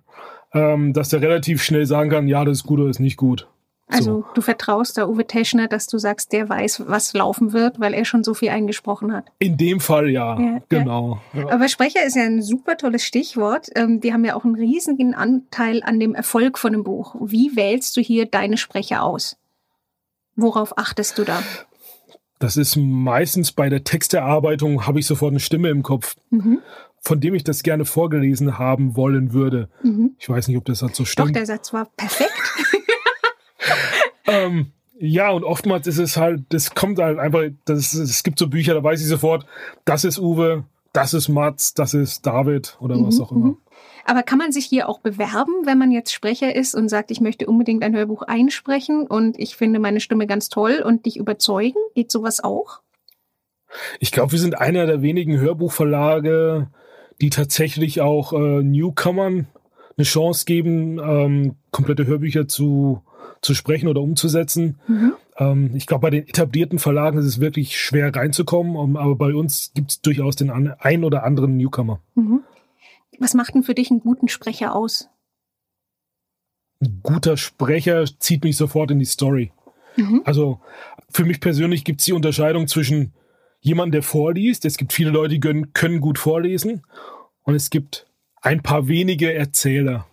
[0.52, 3.48] ähm, dass der relativ schnell sagen kann, ja, das ist gut oder ist nicht gut.
[3.90, 4.24] Also so.
[4.34, 8.04] du vertraust da Uwe Teschner, dass du sagst, der weiß, was laufen wird, weil er
[8.04, 9.24] schon so viel eingesprochen hat.
[9.38, 11.20] In dem Fall ja, ja genau.
[11.32, 11.48] Ja.
[11.48, 13.70] Aber Sprecher ist ja ein super tolles Stichwort.
[13.74, 17.16] Ähm, die haben ja auch einen riesigen Anteil an dem Erfolg von dem Buch.
[17.20, 19.38] Wie wählst du hier deine Sprecher aus?
[20.36, 21.42] Worauf achtest du da?
[22.38, 26.60] Das ist meistens bei der Texterarbeitung, habe ich sofort eine Stimme im Kopf, mhm.
[27.00, 29.68] von dem ich das gerne vorgelesen haben wollen würde.
[29.82, 30.12] Mhm.
[30.18, 31.30] Ich weiß nicht, ob das so stimmt.
[31.30, 32.32] Doch, der Satz war perfekt.
[34.26, 38.48] ähm, ja, und oftmals ist es halt, das kommt halt einfach, das, es gibt so
[38.48, 39.46] Bücher, da weiß ich sofort,
[39.84, 43.56] das ist Uwe, das ist Mats, das ist David oder mhm, was auch immer.
[44.08, 47.20] Aber kann man sich hier auch bewerben, wenn man jetzt Sprecher ist und sagt, ich
[47.20, 51.76] möchte unbedingt ein Hörbuch einsprechen und ich finde meine Stimme ganz toll und dich überzeugen?
[51.94, 52.80] Geht sowas auch?
[54.00, 56.68] Ich glaube, wir sind einer der wenigen Hörbuchverlage,
[57.20, 59.46] die tatsächlich auch äh, Newcomern
[59.98, 63.02] eine Chance geben, ähm, komplette Hörbücher zu,
[63.42, 64.80] zu sprechen oder umzusetzen.
[64.86, 65.12] Mhm.
[65.36, 69.34] Ähm, ich glaube, bei den etablierten Verlagen ist es wirklich schwer reinzukommen, um, aber bei
[69.34, 72.00] uns gibt es durchaus den an, ein oder anderen Newcomer.
[72.14, 72.40] Mhm.
[73.18, 75.08] Was macht denn für dich einen guten Sprecher aus?
[76.80, 79.52] Ein guter Sprecher zieht mich sofort in die Story.
[79.96, 80.22] Mhm.
[80.24, 80.60] Also
[81.10, 83.12] für mich persönlich gibt es die Unterscheidung zwischen
[83.60, 84.64] jemandem, der vorliest.
[84.64, 86.82] Es gibt viele Leute, die können, können gut vorlesen.
[87.42, 88.06] Und es gibt
[88.40, 90.06] ein paar wenige Erzähler.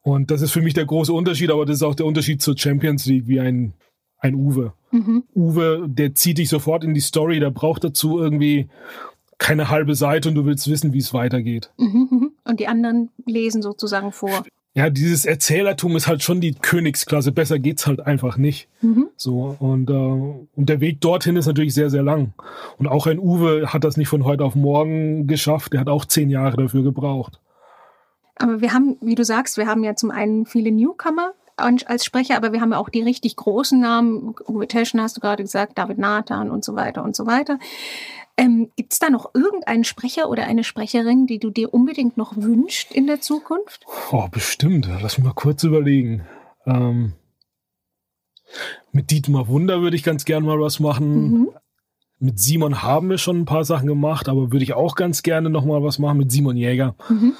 [0.00, 2.58] Und das ist für mich der große Unterschied, aber das ist auch der Unterschied zur
[2.58, 3.74] Champions League, wie ein,
[4.18, 4.72] ein Uwe.
[4.90, 5.22] Mhm.
[5.34, 8.68] Uwe, der zieht dich sofort in die Story, der braucht dazu irgendwie
[9.42, 11.72] keine halbe Seite und du willst wissen, wie es weitergeht.
[11.76, 12.30] Mhm, mhm.
[12.44, 14.44] Und die anderen lesen sozusagen vor.
[14.74, 17.32] Ja, dieses Erzählertum ist halt schon die Königsklasse.
[17.32, 18.68] Besser geht's halt einfach nicht.
[18.80, 19.08] Mhm.
[19.16, 22.34] So und äh, und der Weg dorthin ist natürlich sehr sehr lang.
[22.78, 25.72] Und auch ein Uwe hat das nicht von heute auf morgen geschafft.
[25.72, 27.40] Der hat auch zehn Jahre dafür gebraucht.
[28.36, 32.36] Aber wir haben, wie du sagst, wir haben ja zum einen viele Newcomer als Sprecher,
[32.36, 34.34] aber wir haben ja auch die richtig großen Namen.
[34.48, 37.58] Uwe Teschen hast du gerade gesagt, David Nathan und so weiter und so weiter.
[38.36, 42.36] Ähm, Gibt es da noch irgendeinen Sprecher oder eine Sprecherin, die du dir unbedingt noch
[42.36, 43.84] wünschst in der Zukunft?
[44.10, 44.88] Oh, bestimmt.
[45.02, 46.26] Lass mich mal kurz überlegen.
[46.66, 47.12] Ähm,
[48.92, 51.30] mit Dietmar Wunder würde ich ganz gern mal was machen.
[51.30, 51.50] Mhm.
[52.18, 55.50] Mit Simon haben wir schon ein paar Sachen gemacht, aber würde ich auch ganz gerne
[55.50, 56.94] noch mal was machen mit Simon Jäger.
[57.08, 57.34] Mhm.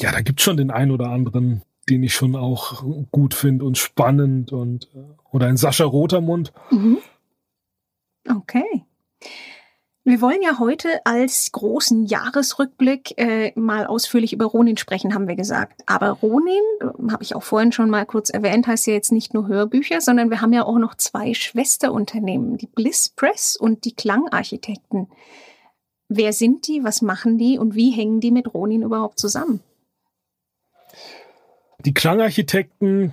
[0.00, 3.64] Ja, da gibt es schon den einen oder anderen, den ich schon auch gut finde
[3.64, 6.52] und spannend und äh, oder ein Sascha Rotermund.
[6.70, 6.98] Mhm.
[8.28, 8.84] Okay.
[10.08, 15.36] Wir wollen ja heute als großen Jahresrückblick äh, mal ausführlich über Ronin sprechen, haben wir
[15.36, 15.82] gesagt.
[15.84, 19.34] Aber Ronin, äh, habe ich auch vorhin schon mal kurz erwähnt, heißt ja jetzt nicht
[19.34, 23.92] nur Hörbücher, sondern wir haben ja auch noch zwei Schwesterunternehmen, die Bliss Press und die
[23.92, 25.08] Klangarchitekten.
[26.08, 29.60] Wer sind die, was machen die und wie hängen die mit Ronin überhaupt zusammen?
[31.84, 33.12] Die Klangarchitekten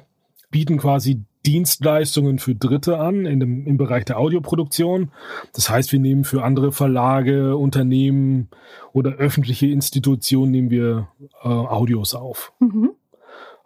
[0.50, 5.12] bieten quasi Dienstleistungen für Dritte an in dem, im Bereich der Audioproduktion.
[5.54, 8.50] Das heißt, wir nehmen für andere Verlage, Unternehmen
[8.94, 11.10] oder öffentliche Institutionen nehmen wir
[11.44, 12.54] äh, Audios auf.
[12.60, 12.92] Mhm.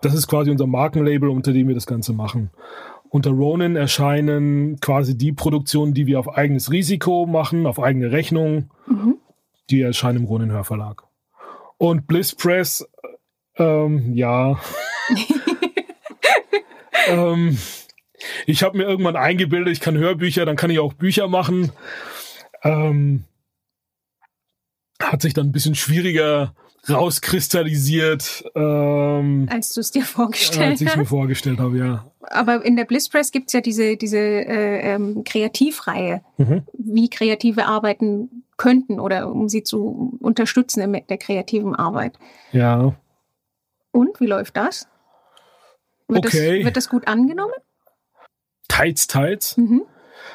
[0.01, 2.51] Das ist quasi unser Markenlabel, unter dem wir das Ganze machen.
[3.09, 8.69] Unter Ronin erscheinen quasi die Produktionen, die wir auf eigenes Risiko machen, auf eigene Rechnung.
[8.87, 9.15] Mhm.
[9.69, 11.03] Die erscheinen im Ronin Hörverlag.
[11.77, 12.87] Und Bliss Press,
[13.57, 14.59] ähm, ja.
[17.07, 17.57] ähm,
[18.45, 21.71] ich habe mir irgendwann eingebildet, ich kann Hörbücher, dann kann ich auch Bücher machen.
[22.63, 23.23] Ähm,
[25.01, 26.53] hat sich dann ein bisschen schwieriger
[26.89, 28.43] rauskristallisiert.
[28.55, 30.71] Ähm, als du es dir vorgestellt hast.
[30.71, 32.11] Als ich es mir vorgestellt habe, ja.
[32.21, 36.63] Aber in der Bliss Press gibt es ja diese, diese äh, ähm, Kreativreihe, mhm.
[36.73, 42.19] wie Kreative arbeiten könnten oder um sie zu unterstützen in der kreativen Arbeit.
[42.51, 42.95] Ja.
[43.91, 44.87] Und wie läuft das?
[46.09, 46.57] Wird, okay.
[46.57, 47.53] das, wird das gut angenommen?
[48.67, 49.55] Teils, teils.
[49.57, 49.83] Mhm.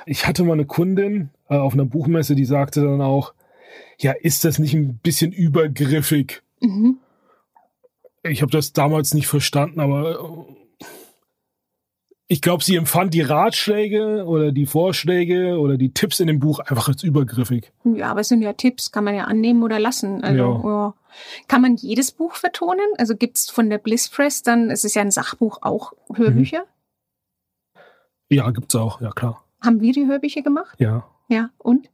[0.06, 3.34] Ich hatte mal eine Kundin äh, auf einer Buchmesse, die sagte dann auch,
[3.98, 6.42] ja, ist das nicht ein bisschen übergriffig?
[6.60, 6.98] Mhm.
[8.22, 10.63] Ich habe das damals nicht verstanden, aber äh,
[12.26, 16.58] ich glaube, sie empfand die Ratschläge oder die Vorschläge oder die Tipps in dem Buch
[16.58, 17.72] einfach als übergriffig.
[17.84, 20.24] Ja, aber es sind ja Tipps, kann man ja annehmen oder lassen.
[20.24, 20.70] Also, ja.
[20.70, 20.94] ja.
[21.48, 22.86] Kann man jedes Buch vertonen?
[22.96, 26.60] Also gibt es von der Bliss Press dann, es ist ja ein Sachbuch, auch Hörbücher?
[26.60, 27.84] Mhm.
[28.30, 29.44] Ja, gibt's auch, ja klar.
[29.62, 30.80] Haben wir die Hörbücher gemacht?
[30.80, 31.06] Ja.
[31.28, 31.90] Ja, und?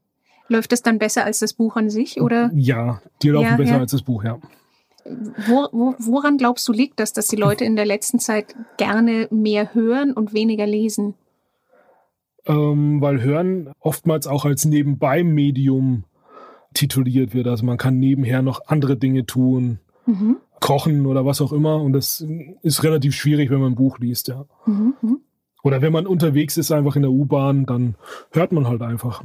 [0.49, 2.51] Läuft das dann besser als das Buch an sich, oder?
[2.55, 3.79] Ja, die laufen ja, besser ja.
[3.79, 4.39] als das Buch, ja.
[5.05, 9.29] Wo, wo, woran glaubst du liegt das, dass die Leute in der letzten Zeit gerne
[9.31, 11.15] mehr hören und weniger lesen?
[12.47, 16.05] Ähm, weil Hören oftmals auch als Nebenbei-Medium
[16.75, 17.47] tituliert wird.
[17.47, 20.37] Also man kann nebenher noch andere Dinge tun, mhm.
[20.61, 21.81] kochen oder was auch immer.
[21.83, 22.27] Und das
[22.63, 24.47] ist relativ schwierig, wenn man ein Buch liest, ja.
[24.67, 24.95] Mhm.
[25.03, 25.21] mhm.
[25.63, 27.95] Oder wenn man unterwegs ist, einfach in der U-Bahn, dann
[28.31, 29.23] hört man halt einfach.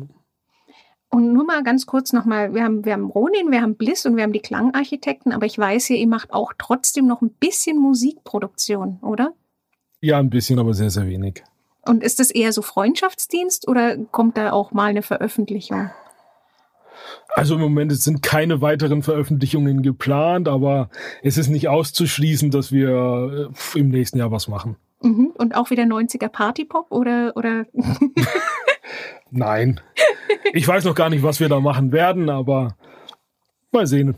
[1.09, 4.17] Und nur mal ganz kurz nochmal, wir haben, wir haben Ronin, wir haben Bliss und
[4.17, 7.79] wir haben die Klangarchitekten, aber ich weiß hier, ihr macht auch trotzdem noch ein bisschen
[7.79, 9.33] Musikproduktion, oder?
[10.01, 11.43] Ja, ein bisschen, aber sehr, sehr wenig.
[11.87, 15.91] Und ist das eher so Freundschaftsdienst oder kommt da auch mal eine Veröffentlichung?
[17.35, 20.89] Also im Moment sind keine weiteren Veröffentlichungen geplant, aber
[21.21, 24.77] es ist nicht auszuschließen, dass wir äh, im nächsten Jahr was machen.
[25.01, 25.31] Mhm.
[25.37, 27.65] Und auch wieder 90er Partypop oder, oder?
[29.31, 29.81] Nein.
[30.53, 32.75] Ich weiß noch gar nicht, was wir da machen werden, aber
[33.71, 34.17] mal sehen.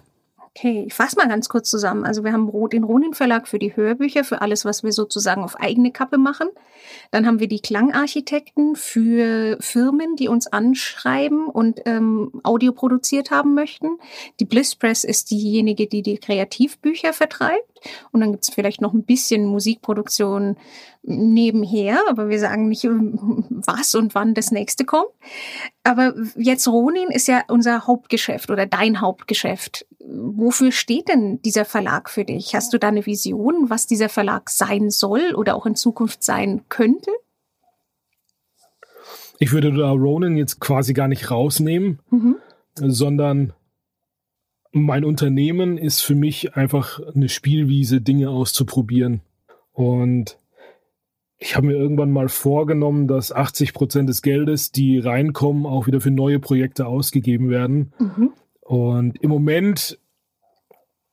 [0.57, 2.03] Okay, ich fasse mal ganz kurz zusammen.
[2.03, 5.59] Also wir haben den Ronin Verlag für die Hörbücher, für alles, was wir sozusagen auf
[5.59, 6.47] eigene Kappe machen.
[7.11, 13.53] Dann haben wir die Klangarchitekten für Firmen, die uns anschreiben und ähm, Audio produziert haben
[13.53, 13.99] möchten.
[14.39, 17.76] Die Bliss Press ist diejenige, die die Kreativbücher vertreibt.
[18.11, 20.57] Und dann gibt es vielleicht noch ein bisschen Musikproduktion
[21.03, 25.09] nebenher, aber wir sagen nicht, was und wann das nächste kommt.
[25.83, 29.85] Aber jetzt Ronin ist ja unser Hauptgeschäft oder dein Hauptgeschäft.
[29.99, 32.55] Wofür steht denn dieser Verlag für dich?
[32.55, 36.61] Hast du da eine Vision, was dieser Verlag sein soll oder auch in Zukunft sein
[36.69, 37.11] könnte?
[39.39, 42.37] Ich würde da Ronin jetzt quasi gar nicht rausnehmen, mhm.
[42.75, 43.53] sondern
[44.71, 49.21] mein Unternehmen ist für mich einfach eine Spielwiese, Dinge auszuprobieren.
[49.71, 50.37] Und
[51.39, 56.01] ich habe mir irgendwann mal vorgenommen, dass 80 Prozent des Geldes, die reinkommen, auch wieder
[56.01, 57.93] für neue Projekte ausgegeben werden.
[57.99, 58.33] Mhm.
[58.61, 59.99] Und im Moment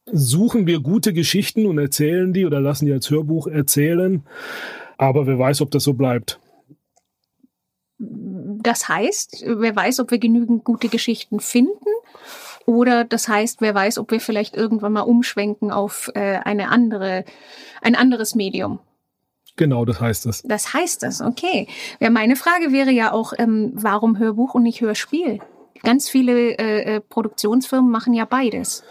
[0.06, 4.22] suchen wir gute Geschichten und erzählen die oder lassen die als Hörbuch erzählen.
[4.96, 6.40] Aber wer weiß, ob das so bleibt.
[7.98, 11.83] Das heißt, wer weiß, ob wir genügend gute Geschichten finden
[12.66, 17.24] oder das heißt, wer weiß, ob wir vielleicht irgendwann mal umschwenken auf äh, eine andere,
[17.82, 18.80] ein anderes Medium.
[19.56, 20.42] Genau, das heißt es.
[20.42, 21.68] Das heißt es, okay.
[22.00, 25.38] Ja, meine Frage wäre ja auch, ähm, warum Hörbuch und nicht Hörspiel?
[25.82, 28.82] Ganz viele äh, äh, Produktionsfirmen machen ja beides.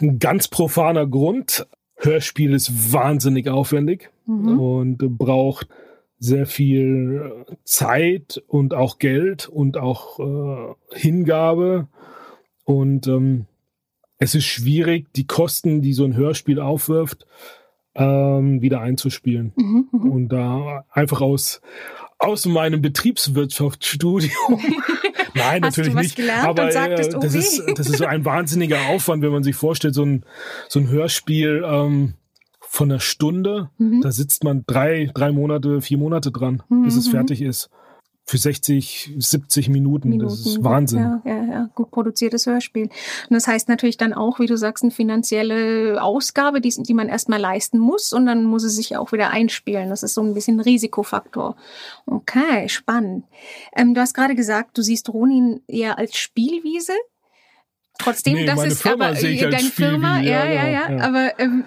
[0.00, 1.66] Ein ganz profaner Grund.
[1.96, 4.58] Hörspiel ist wahnsinnig aufwendig mhm.
[4.58, 5.68] und braucht
[6.20, 11.88] sehr viel Zeit und auch Geld und auch äh, Hingabe.
[12.64, 13.46] Und ähm,
[14.18, 17.26] es ist schwierig, die Kosten, die so ein Hörspiel aufwirft,
[17.94, 19.54] ähm, wieder einzuspielen.
[19.56, 20.12] Mhm, mhm.
[20.12, 21.62] und da einfach aus,
[22.18, 24.32] aus meinem Betriebswirtschaftsstudium.
[25.34, 26.20] Nein, Hast natürlich nicht.
[26.42, 29.56] Aber äh, sagtest, oh das, ist, das ist so ein wahnsinniger Aufwand, wenn man sich
[29.56, 30.24] vorstellt, so ein,
[30.68, 31.64] so ein Hörspiel.
[31.64, 32.14] Ähm,
[32.72, 34.00] von einer Stunde, mhm.
[34.00, 36.84] da sitzt man drei, drei Monate, vier Monate dran, mhm.
[36.84, 37.10] bis es mhm.
[37.10, 37.68] fertig ist.
[38.24, 40.10] Für 60, 70 Minuten.
[40.10, 40.30] Minuten.
[40.30, 41.00] Das ist Wahnsinn.
[41.00, 42.84] Ja, ja, ja, gut produziertes Hörspiel.
[42.84, 47.08] Und das heißt natürlich dann auch, wie du sagst, eine finanzielle Ausgabe, die, die man
[47.08, 49.90] erstmal leisten muss und dann muss es sich auch wieder einspielen.
[49.90, 51.56] Das ist so ein bisschen ein Risikofaktor.
[52.06, 53.24] Okay, spannend.
[53.74, 56.92] Ähm, du hast gerade gesagt, du siehst Ronin eher als Spielwiese.
[58.00, 61.04] Trotzdem, nee, das ist Firma aber äh, deine Firma, ja, ja, ja, ja.
[61.04, 61.64] Aber ähm,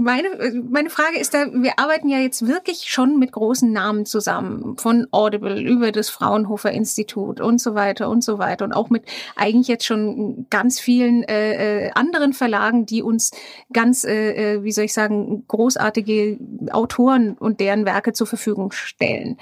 [0.00, 0.28] meine
[0.68, 5.06] meine Frage ist da, wir arbeiten ja jetzt wirklich schon mit großen Namen zusammen, von
[5.12, 9.04] Audible über das Fraunhofer Institut und so weiter und so weiter und auch mit
[9.36, 13.30] eigentlich jetzt schon ganz vielen äh, äh anderen Verlagen, die uns
[13.72, 16.38] ganz, äh, äh, wie soll ich sagen, großartige
[16.72, 19.36] Autoren und deren Werke zur Verfügung stellen.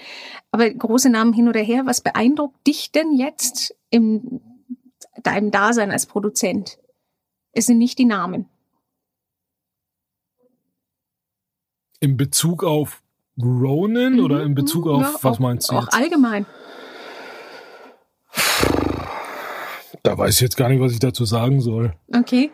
[0.51, 4.40] Aber große Namen hin oder her, was beeindruckt dich denn jetzt im
[5.27, 6.79] deinem Dasein als Produzent.
[7.53, 8.49] Es sind nicht die Namen.
[12.01, 13.03] In Bezug auf
[13.41, 14.25] Ronin mhm.
[14.25, 15.89] oder in Bezug auf, ja, was auch, meinst du jetzt?
[15.89, 16.47] Auch allgemein.
[20.03, 21.95] Da weiß ich jetzt gar nicht, was ich dazu sagen soll.
[22.15, 22.51] Okay.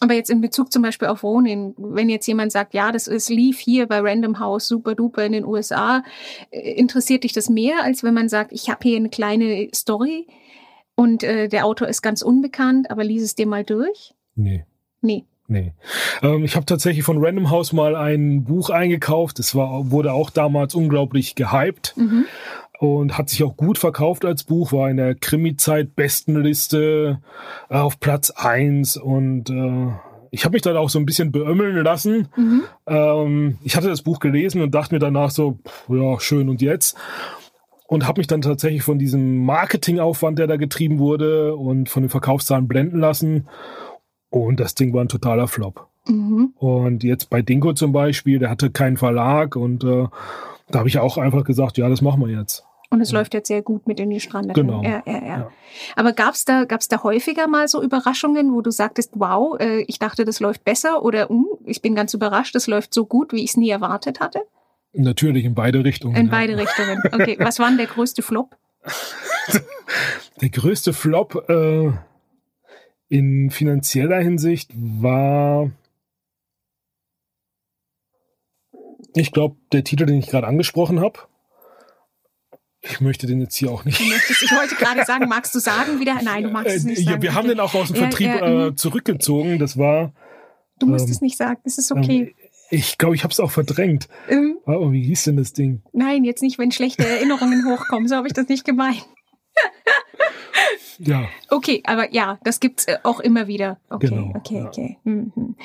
[0.00, 3.30] Aber jetzt in Bezug zum Beispiel auf Ronin, wenn jetzt jemand sagt, ja, das ist
[3.30, 6.02] lief hier bei Random House super duper in den USA,
[6.50, 10.26] äh, interessiert dich das mehr, als wenn man sagt, ich habe hier eine kleine Story,
[11.02, 14.14] und äh, der Autor ist ganz unbekannt, aber lies es dir mal durch?
[14.36, 14.64] Nee.
[15.00, 15.24] Nee.
[15.48, 15.72] Nee.
[16.22, 19.40] Ähm, ich habe tatsächlich von Random House mal ein Buch eingekauft.
[19.40, 21.94] Es war, wurde auch damals unglaublich gehypt.
[21.96, 22.26] Mhm.
[22.78, 27.18] Und hat sich auch gut verkauft als Buch, war in der Krimi-Zeit-Bestenliste
[27.68, 29.88] äh, auf Platz eins und äh,
[30.30, 32.28] ich habe mich dann auch so ein bisschen beömmeln lassen.
[32.36, 32.62] Mhm.
[32.86, 36.62] Ähm, ich hatte das Buch gelesen und dachte mir danach so, pff, ja, schön und
[36.62, 36.96] jetzt.
[37.92, 42.08] Und habe mich dann tatsächlich von diesem Marketingaufwand, der da getrieben wurde und von den
[42.08, 43.48] Verkaufszahlen blenden lassen.
[44.30, 45.88] Und das Ding war ein totaler Flop.
[46.06, 46.54] Mhm.
[46.56, 50.06] Und jetzt bei Dingo zum Beispiel, der hatte keinen Verlag und äh,
[50.70, 52.64] da habe ich auch einfach gesagt, ja, das machen wir jetzt.
[52.88, 53.18] Und es ja.
[53.18, 54.54] läuft jetzt sehr gut mit in die Strande.
[54.54, 54.82] Genau.
[54.82, 55.50] Ja, ja, ja.
[55.94, 59.82] Aber gab es da, gab's da häufiger mal so Überraschungen, wo du sagtest, wow, äh,
[59.82, 63.34] ich dachte, das läuft besser oder um, ich bin ganz überrascht, das läuft so gut,
[63.34, 64.40] wie ich es nie erwartet hatte?
[64.92, 66.16] Natürlich, in beide Richtungen.
[66.16, 67.00] In beide Richtungen.
[67.12, 68.56] Okay, was war denn der größte Flop?
[70.40, 71.92] der größte Flop äh,
[73.08, 75.70] in finanzieller Hinsicht war
[79.14, 81.20] ich glaube, der Titel, den ich gerade angesprochen habe.
[82.80, 84.00] Ich möchte den jetzt hier auch nicht.
[84.00, 86.20] Möchtest, ich wollte gerade sagen, magst du sagen wieder?
[86.22, 87.16] Nein, du magst es nicht äh, sagen.
[87.16, 89.58] Ja, wir haben den auch aus dem Vertrieb ja, ja, äh, zurückgezogen.
[89.58, 90.12] Das war.
[90.78, 92.34] Du musst ähm, es nicht sagen, es ist okay.
[92.72, 94.08] Ich glaube, ich habe es auch verdrängt.
[94.30, 95.82] Ähm, oh, wie hieß denn das Ding?
[95.92, 98.08] Nein, jetzt nicht, wenn schlechte Erinnerungen hochkommen.
[98.08, 99.06] So habe ich das nicht gemeint.
[100.98, 101.28] Ja.
[101.50, 103.78] Okay, aber ja, das gibt's äh, auch immer wieder.
[103.90, 104.66] Okay, genau, okay, ja.
[104.66, 104.98] okay.
[105.04, 105.56] Mhm.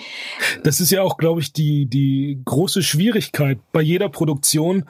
[0.63, 4.83] Das ist ja auch, glaube ich, die, die große Schwierigkeit bei jeder Produktion,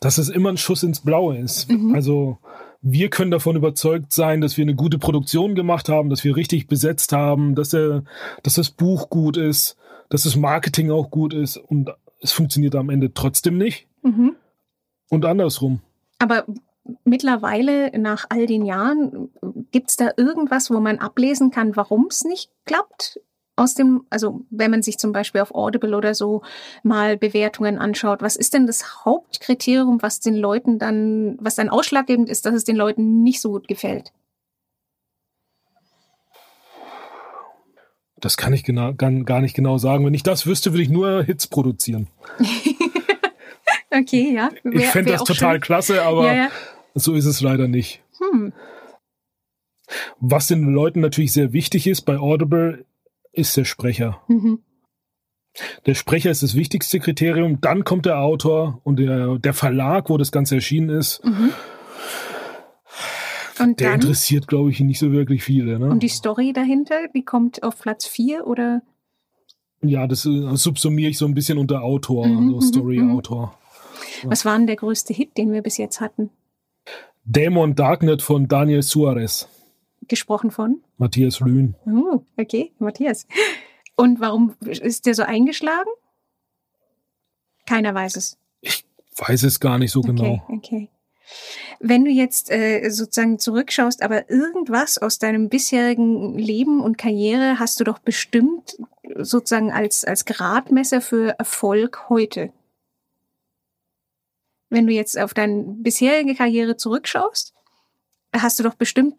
[0.00, 1.70] dass es immer ein Schuss ins Blaue ist.
[1.70, 1.94] Mhm.
[1.94, 2.38] Also,
[2.80, 6.66] wir können davon überzeugt sein, dass wir eine gute Produktion gemacht haben, dass wir richtig
[6.66, 8.04] besetzt haben, dass, der,
[8.42, 9.76] dass das Buch gut ist,
[10.08, 11.90] dass das Marketing auch gut ist und
[12.20, 13.86] es funktioniert am Ende trotzdem nicht.
[14.02, 14.36] Mhm.
[15.10, 15.80] Und andersrum.
[16.18, 16.44] Aber
[17.04, 19.30] mittlerweile nach all den Jahren,
[19.70, 23.20] gibt es da irgendwas, wo man ablesen kann, warum es nicht klappt?
[23.56, 26.42] Aus dem, also wenn man sich zum Beispiel auf Audible oder so
[26.84, 32.28] mal Bewertungen anschaut, was ist denn das Hauptkriterium, was den Leuten dann, was dann ausschlaggebend
[32.28, 34.12] ist, dass es den Leuten nicht so gut gefällt?
[38.20, 40.04] Das kann ich genau, gar, gar nicht genau sagen.
[40.04, 42.08] Wenn ich das wüsste, würde ich nur Hits produzieren.
[43.90, 44.50] okay, ja.
[44.64, 45.60] Wär, ich fände das total schön.
[45.60, 46.50] klasse, aber ja, ja.
[46.94, 48.02] So ist es leider nicht.
[48.18, 48.52] Hm.
[50.20, 52.84] Was den Leuten natürlich sehr wichtig ist bei Audible,
[53.32, 54.20] ist der Sprecher.
[54.28, 54.60] Mhm.
[55.86, 57.60] Der Sprecher ist das wichtigste Kriterium.
[57.60, 61.24] Dann kommt der Autor und der, der Verlag, wo das Ganze erschienen ist.
[61.24, 61.52] Mhm.
[63.60, 65.78] Und der dann, interessiert, glaube ich, nicht so wirklich viele.
[65.78, 65.90] Ne?
[65.90, 68.82] Und die Story dahinter, die kommt auf Platz 4 oder?
[69.82, 73.58] Ja, das äh, subsumiere ich so ein bisschen unter Autor, mhm, so mhm, Story-Autor.
[74.22, 74.30] Mhm.
[74.30, 76.30] Was war denn der größte Hit, den wir bis jetzt hatten?
[77.24, 79.48] Dämon Darknet von Daniel Suarez.
[80.08, 80.82] Gesprochen von?
[80.96, 81.74] Matthias Lühn.
[81.86, 83.26] Oh, okay, Matthias.
[83.96, 85.90] Und warum ist der so eingeschlagen?
[87.66, 88.38] Keiner weiß es.
[88.60, 88.84] Ich
[89.16, 90.42] weiß es gar nicht so okay, genau.
[90.48, 90.88] Okay.
[91.80, 97.78] Wenn du jetzt äh, sozusagen zurückschaust, aber irgendwas aus deinem bisherigen Leben und Karriere hast
[97.78, 98.76] du doch bestimmt
[99.16, 102.52] sozusagen als, als Gradmesser für Erfolg heute
[104.70, 107.54] wenn du jetzt auf deine bisherige Karriere zurückschaust,
[108.34, 109.14] hast du doch bestimmt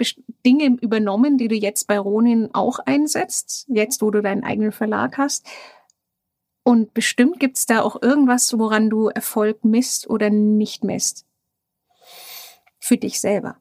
[0.45, 5.17] Dinge übernommen, die du jetzt bei Ronin auch einsetzt, jetzt wo du deinen eigenen Verlag
[5.17, 5.47] hast.
[6.63, 11.25] Und bestimmt gibt es da auch irgendwas, woran du Erfolg misst oder nicht misst.
[12.89, 13.55] Für dich selber.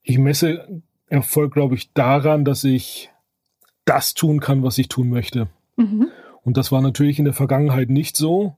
[0.00, 3.10] Ich messe Erfolg, glaube ich, daran, dass ich
[3.84, 5.48] das tun kann, was ich tun möchte.
[5.76, 6.08] Mhm.
[6.40, 8.56] Und das war natürlich in der Vergangenheit nicht so.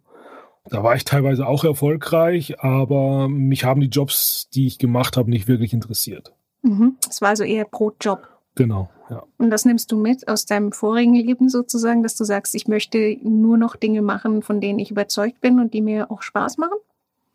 [0.67, 5.31] Da war ich teilweise auch erfolgreich, aber mich haben die Jobs, die ich gemacht habe,
[5.31, 6.33] nicht wirklich interessiert.
[6.63, 6.97] Mhm.
[7.11, 8.21] Es war also eher Brotjob.
[8.55, 9.25] Genau, ja.
[9.37, 13.17] Und das nimmst du mit aus deinem vorigen Leben sozusagen, dass du sagst, ich möchte
[13.25, 16.79] nur noch Dinge machen, von denen ich überzeugt bin und die mir auch Spaß machen?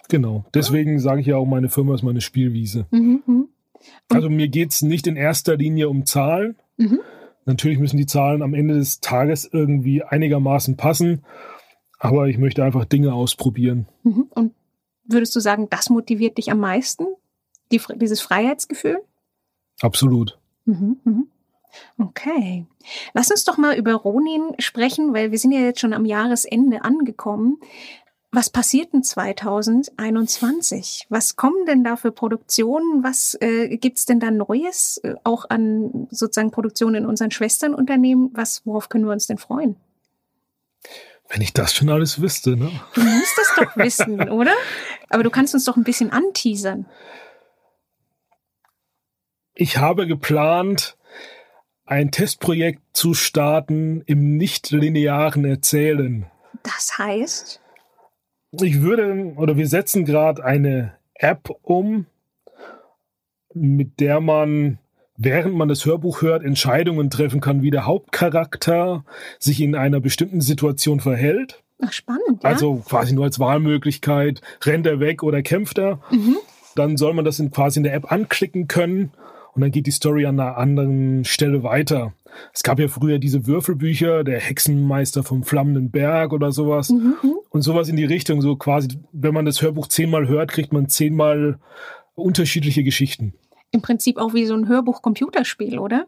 [0.10, 0.46] Genau.
[0.54, 2.86] Deswegen sage ich ja auch, meine Firma ist meine Spielwiese.
[2.92, 3.24] Mhm.
[3.26, 3.48] mhm.
[4.10, 6.56] Also mir geht es nicht in erster Linie um Zahlen.
[6.78, 7.00] Mhm.
[7.46, 11.24] Natürlich müssen die Zahlen am Ende des Tages irgendwie einigermaßen passen.
[11.98, 13.88] Aber ich möchte einfach Dinge ausprobieren.
[14.04, 14.28] Mhm.
[14.30, 14.54] Und
[15.04, 17.06] würdest du sagen, das motiviert dich am meisten?
[17.72, 19.00] Die, dieses Freiheitsgefühl?
[19.82, 20.40] Absolut.
[20.66, 21.28] Mhm, mhm.
[21.98, 22.66] Okay.
[23.14, 26.84] Lass uns doch mal über Ronin sprechen, weil wir sind ja jetzt schon am Jahresende
[26.84, 27.60] angekommen.
[28.34, 31.08] Was passiert denn 2021?
[31.10, 33.04] Was kommen denn da für Produktionen?
[33.04, 38.30] Was äh, gibt's denn da Neues, äh, auch an sozusagen Produktionen in unseren Schwesternunternehmen?
[38.34, 39.76] Was, worauf können wir uns denn freuen?
[41.28, 42.72] Wenn ich das schon alles wüsste, ne?
[42.94, 44.54] Du musst es doch wissen, oder?
[45.10, 46.86] Aber du kannst uns doch ein bisschen anteasern.
[49.54, 50.96] Ich habe geplant,
[51.86, 56.32] ein Testprojekt zu starten im nicht-linearen Erzählen.
[56.64, 57.61] Das heißt?
[58.52, 62.06] Ich würde, oder wir setzen gerade eine App um,
[63.54, 64.80] mit der man
[65.24, 69.06] während man das Hörbuch hört, Entscheidungen treffen kann, wie der Hauptcharakter
[69.38, 71.62] sich in einer bestimmten Situation verhält.
[71.80, 72.44] Ach, spannend.
[72.44, 72.50] Ja?
[72.50, 76.00] Also quasi nur als Wahlmöglichkeit, rennt er weg oder kämpft er.
[76.10, 76.38] Mhm.
[76.76, 79.12] Dann soll man das in, quasi in der App anklicken können
[79.54, 82.14] und dann geht die Story an einer anderen Stelle weiter.
[82.54, 86.90] Es gab ja früher diese Würfelbücher, der Hexenmeister vom flammenden Berg oder sowas.
[86.90, 87.16] Mhm.
[87.50, 90.88] Und sowas in die Richtung, so quasi, wenn man das Hörbuch zehnmal hört, kriegt man
[90.88, 91.60] zehnmal
[92.16, 93.34] unterschiedliche Geschichten.
[93.72, 96.08] Im Prinzip auch wie so ein Hörbuch-Computerspiel, oder?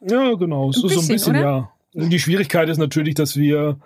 [0.00, 0.70] Ja, genau.
[0.72, 1.70] So ein bisschen, so ein bisschen ja.
[1.94, 3.78] Die Schwierigkeit ist natürlich, dass wir,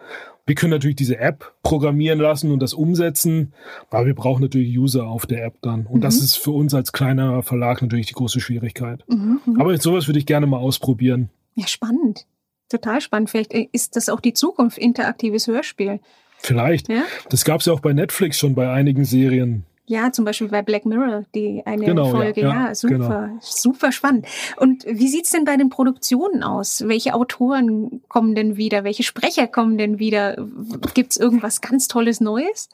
[0.47, 3.53] wir können natürlich diese App programmieren lassen und das umsetzen,
[3.91, 5.87] aber wir brauchen natürlich User auf der App dann.
[5.87, 6.01] Und mhm.
[6.01, 9.05] das ist für uns als kleiner Verlag natürlich die große Schwierigkeit.
[9.09, 9.61] Mhm, mhm.
[9.61, 11.29] aber sowas würde ich gerne mal ausprobieren.
[11.55, 12.27] Ja, spannend.
[12.71, 13.31] Total spannend.
[13.31, 16.01] Vielleicht äh, ist das auch die Zukunft, interaktives Hörspiel.
[16.39, 16.89] Vielleicht.
[16.89, 17.03] Ja?
[17.31, 19.65] Das gab es ja auch bei Netflix schon bei einigen Serien.
[19.89, 22.43] Ja, zum Beispiel bei Black Mirror, die eine genau, Folge.
[22.43, 23.39] Ja, ja, ja super, genau.
[23.41, 24.27] super spannend.
[24.59, 26.87] Und wie sieht's denn bei den Produktionen aus?
[26.87, 28.85] Welche Autoren kommen denn wieder?
[28.85, 30.47] Welche Sprecher kommen denn wieder?
[30.93, 32.69] Gibt's irgendwas ganz Tolles Neues?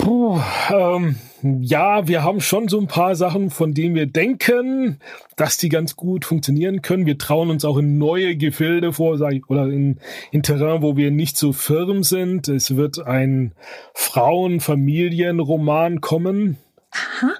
[0.00, 0.40] Puh,
[0.70, 4.98] ähm, ja, wir haben schon so ein paar Sachen, von denen wir denken,
[5.36, 7.04] dass die ganz gut funktionieren können.
[7.04, 9.98] Wir trauen uns auch in neue Gefilde vor, sag ich, oder in,
[10.30, 12.48] in Terrain, wo wir nicht so firm sind.
[12.48, 13.52] Es wird ein
[13.92, 16.56] Frauen-Familienroman kommen.
[16.92, 17.34] Aha.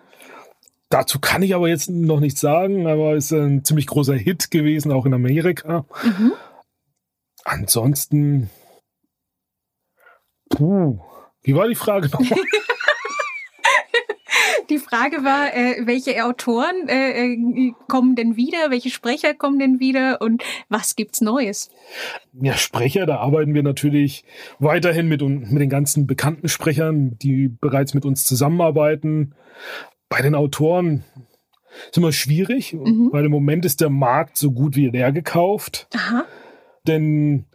[0.90, 4.50] Dazu kann ich aber jetzt noch nichts sagen, aber es ist ein ziemlich großer Hit
[4.50, 5.86] gewesen, auch in Amerika.
[6.02, 6.32] Mhm.
[7.44, 8.50] Ansonsten,
[10.50, 11.00] puh,
[11.42, 12.38] wie war die Frage nochmal?
[14.70, 19.80] Die Frage war, äh, welche Autoren äh, äh, kommen denn wieder, welche Sprecher kommen denn
[19.80, 21.70] wieder und was gibt's Neues?
[22.40, 24.24] Ja, Sprecher, da arbeiten wir natürlich
[24.60, 29.34] weiterhin mit, mit den ganzen bekannten Sprechern, die bereits mit uns zusammenarbeiten.
[30.08, 31.04] Bei den Autoren
[31.88, 33.08] ist immer schwierig, mhm.
[33.10, 35.88] weil im Moment ist der Markt so gut wie leer gekauft.
[35.94, 36.24] Aha.
[36.86, 37.46] Denn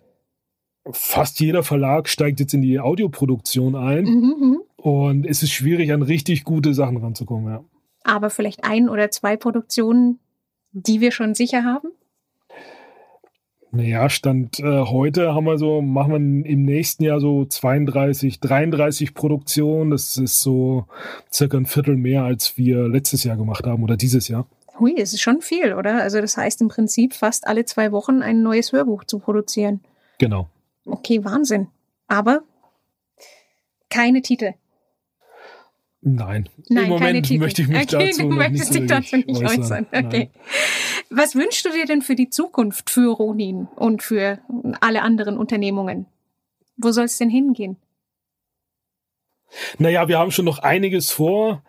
[0.91, 4.03] fast jeder Verlag steigt jetzt in die Audioproduktion ein.
[4.05, 7.63] Mhm, mhm, und es ist schwierig, an richtig gute Sachen ranzukommen, ja.
[8.03, 10.19] Aber vielleicht ein oder zwei Produktionen,
[10.71, 11.89] die wir schon sicher haben?
[13.71, 19.13] Naja, Stand äh, heute haben wir so, machen wir im nächsten Jahr so 32, 33
[19.13, 19.91] Produktionen.
[19.91, 20.85] Das ist so
[21.31, 24.47] circa ein Viertel mehr, als wir letztes Jahr gemacht haben oder dieses Jahr.
[24.79, 26.01] Hui, es ist schon viel, oder?
[26.01, 29.81] Also das heißt im Prinzip fast alle zwei Wochen ein neues Hörbuch zu produzieren.
[30.19, 30.49] Genau.
[30.85, 31.67] Okay, Wahnsinn.
[32.07, 32.43] Aber
[33.89, 34.53] keine Titel.
[36.01, 36.49] Nein.
[36.69, 39.87] Nein, Im Moment möchte ich mich okay, dazu, du möchtest dich dazu nicht äußern.
[39.91, 40.05] äußern.
[40.05, 40.29] Okay.
[41.09, 44.39] Was wünschst du dir denn für die Zukunft für Ronin und für
[44.81, 46.05] alle anderen Unternehmungen?
[46.77, 47.77] Wo soll es denn hingehen?
[49.79, 51.63] Naja, wir haben schon noch einiges vor.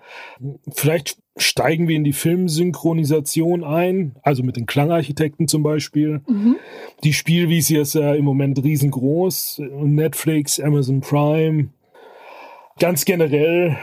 [0.74, 6.22] Vielleicht steigen wir in die Filmsynchronisation ein, also mit den Klangarchitekten zum Beispiel.
[6.26, 6.57] Mhm.
[7.05, 9.62] Die Spielwiese ist ja im Moment riesengroß.
[9.82, 11.68] Netflix, Amazon Prime.
[12.78, 13.76] Ganz generell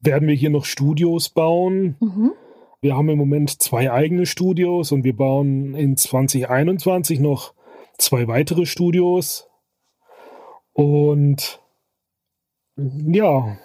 [0.00, 1.96] werden wir hier noch Studios bauen.
[2.00, 2.32] Mhm.
[2.80, 7.54] Wir haben im Moment zwei eigene Studios und wir bauen in 2021 noch
[7.98, 9.48] zwei weitere Studios.
[10.72, 11.60] Und
[12.76, 13.58] ja,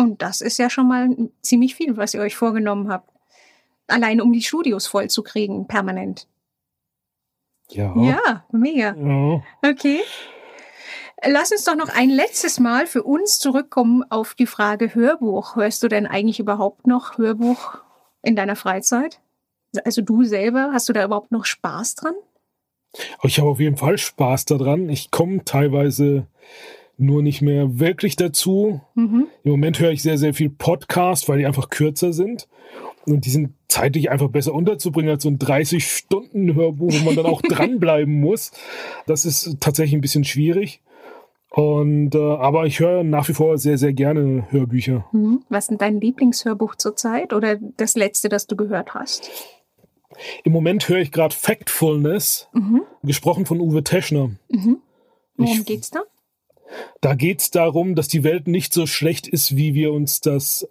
[0.00, 1.08] und das ist ja schon mal
[1.42, 3.10] ziemlich viel, was ihr euch vorgenommen habt.
[3.86, 6.26] Allein um die Studios voll zu kriegen, permanent.
[7.70, 7.94] Ja.
[7.96, 8.94] Ja, mega.
[8.96, 9.42] Ja.
[9.62, 10.00] Okay.
[11.24, 15.56] Lass uns doch noch ein letztes Mal für uns zurückkommen auf die Frage Hörbuch.
[15.56, 17.78] Hörst du denn eigentlich überhaupt noch Hörbuch
[18.22, 19.20] in deiner Freizeit?
[19.84, 22.14] Also du selber, hast du da überhaupt noch Spaß dran?
[23.22, 24.88] Ich habe auf jeden Fall Spaß daran.
[24.88, 26.26] Ich komme teilweise
[27.00, 28.80] nur nicht mehr wirklich dazu.
[28.94, 29.26] Mhm.
[29.42, 32.48] Im Moment höre ich sehr, sehr viel Podcast, weil die einfach kürzer sind.
[33.06, 37.42] Und die sind zeitlich einfach besser unterzubringen als so ein 30-Stunden-Hörbuch, wo man dann auch
[37.48, 38.52] dranbleiben muss.
[39.06, 40.82] Das ist tatsächlich ein bisschen schwierig.
[41.50, 45.06] Und äh, aber ich höre nach wie vor sehr, sehr gerne Hörbücher.
[45.12, 45.42] Mhm.
[45.48, 49.30] Was ist dein Lieblingshörbuch zurzeit oder das letzte, das du gehört hast?
[50.44, 52.82] Im Moment höre ich gerade Factfulness, mhm.
[53.02, 54.30] gesprochen von Uwe Teschner.
[54.48, 54.78] Mhm.
[55.36, 56.02] Worum ich, geht's da?
[57.00, 60.68] Da geht es darum, dass die Welt nicht so schlecht ist, wie wir uns das,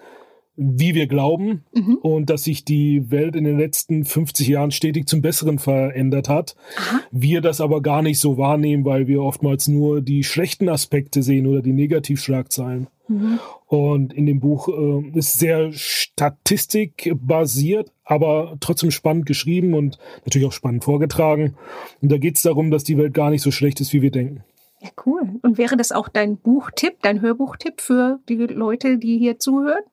[0.56, 1.98] wie wir glauben mhm.
[2.02, 6.56] und dass sich die Welt in den letzten 50 Jahren stetig zum Besseren verändert hat.
[6.76, 7.02] Aha.
[7.12, 11.48] Wir das aber gar nicht so wahrnehmen, weil wir oftmals nur die schlechten Aspekte sehen
[11.48, 12.88] oder die Negativschlagzeilen.
[13.08, 13.40] Mhm.
[13.68, 20.54] Und in dem Buch äh, ist sehr statistikbasiert, aber trotzdem spannend geschrieben und natürlich auch
[20.54, 21.56] spannend vorgetragen.
[22.02, 24.12] Und da geht es darum, dass die Welt gar nicht so schlecht ist, wie wir
[24.12, 24.44] denken.
[24.82, 25.40] Ja, cool.
[25.42, 29.84] Und wäre das auch dein Buchtipp, dein Hörbuchtipp für die Leute, die hier zuhören?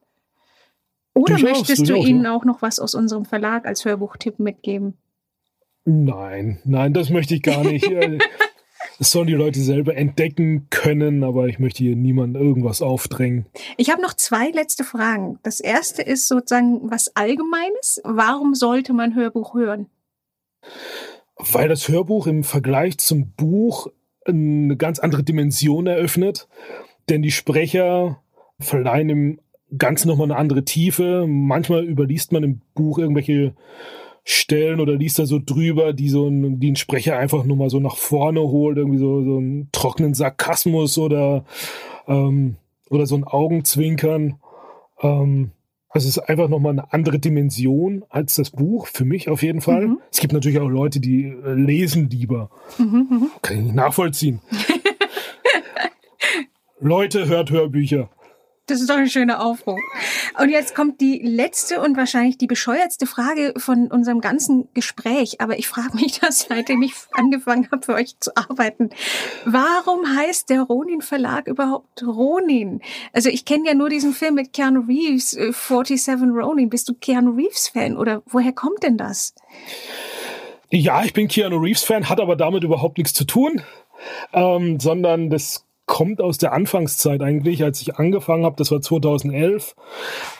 [1.13, 2.37] Oder durchaus, möchtest durchaus, du ihnen ja.
[2.37, 4.95] auch noch was aus unserem Verlag als Hörbuchtipp mitgeben?
[5.85, 7.89] Nein, nein, das möchte ich gar nicht.
[8.99, 13.47] Das sollen die Leute selber entdecken können, aber ich möchte hier niemandem irgendwas aufdrängen.
[13.77, 15.39] Ich habe noch zwei letzte Fragen.
[15.43, 18.01] Das erste ist sozusagen was Allgemeines.
[18.05, 19.87] Warum sollte man Hörbuch hören?
[21.37, 23.89] Weil das Hörbuch im Vergleich zum Buch
[24.27, 26.49] eine ganz andere Dimension eröffnet,
[27.09, 28.21] denn die Sprecher
[28.59, 29.41] verleihen im
[29.77, 31.27] Ganzen nochmal eine andere Tiefe.
[31.29, 33.55] Manchmal überliest man im Buch irgendwelche
[34.25, 37.71] Stellen oder liest da so drüber, die so ein, die ein Sprecher einfach nur mal
[37.71, 41.45] so nach vorne holt, irgendwie so, so einen trockenen Sarkasmus oder,
[42.09, 42.57] ähm,
[42.91, 44.37] oder so ein Augenzwinkern.
[45.01, 45.53] Ähm,
[45.97, 49.89] es ist einfach nochmal eine andere Dimension als das Buch, für mich auf jeden Fall.
[49.89, 49.99] Mhm.
[50.11, 52.51] Es gibt natürlich auch Leute, die äh, lesen lieber.
[52.79, 53.31] Mhm, mhm.
[53.43, 54.41] Kann ich nicht nachvollziehen.
[56.81, 58.11] Leute, hört Hörbücher.
[58.67, 59.79] Das ist doch ein schöner Aufruf.
[60.41, 65.41] Und jetzt kommt die letzte und wahrscheinlich die bescheuertste Frage von unserem ganzen Gespräch.
[65.41, 68.91] Aber ich frage mich das, seitdem ich angefangen habe, für euch zu arbeiten.
[69.45, 72.81] Warum heißt der Ronin Verlag überhaupt Ronin?
[73.13, 76.69] Also ich kenne ja nur diesen Film mit Keanu Reeves, 47 äh, Ronin.
[76.69, 79.35] Bist du Keanu Reeves Fan oder woher kommt denn das?
[80.71, 83.63] Ja, ich bin Keanu Reeves Fan, hat aber damit überhaupt nichts zu tun.
[84.33, 89.75] Ähm, sondern das kommt aus der Anfangszeit eigentlich, als ich angefangen habe, das war 2011.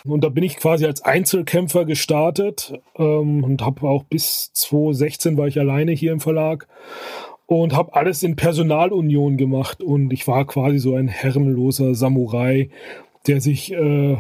[0.05, 5.47] Und da bin ich quasi als Einzelkämpfer gestartet ähm, und habe auch bis 2016 war
[5.47, 6.67] ich alleine hier im Verlag
[7.47, 9.83] und habe alles in Personalunion gemacht.
[9.83, 12.71] Und ich war quasi so ein herrenloser Samurai,
[13.29, 14.17] der sich äh,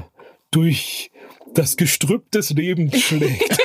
[0.52, 1.10] durch
[1.54, 3.58] das Gestrüpp des Lebens schlägt.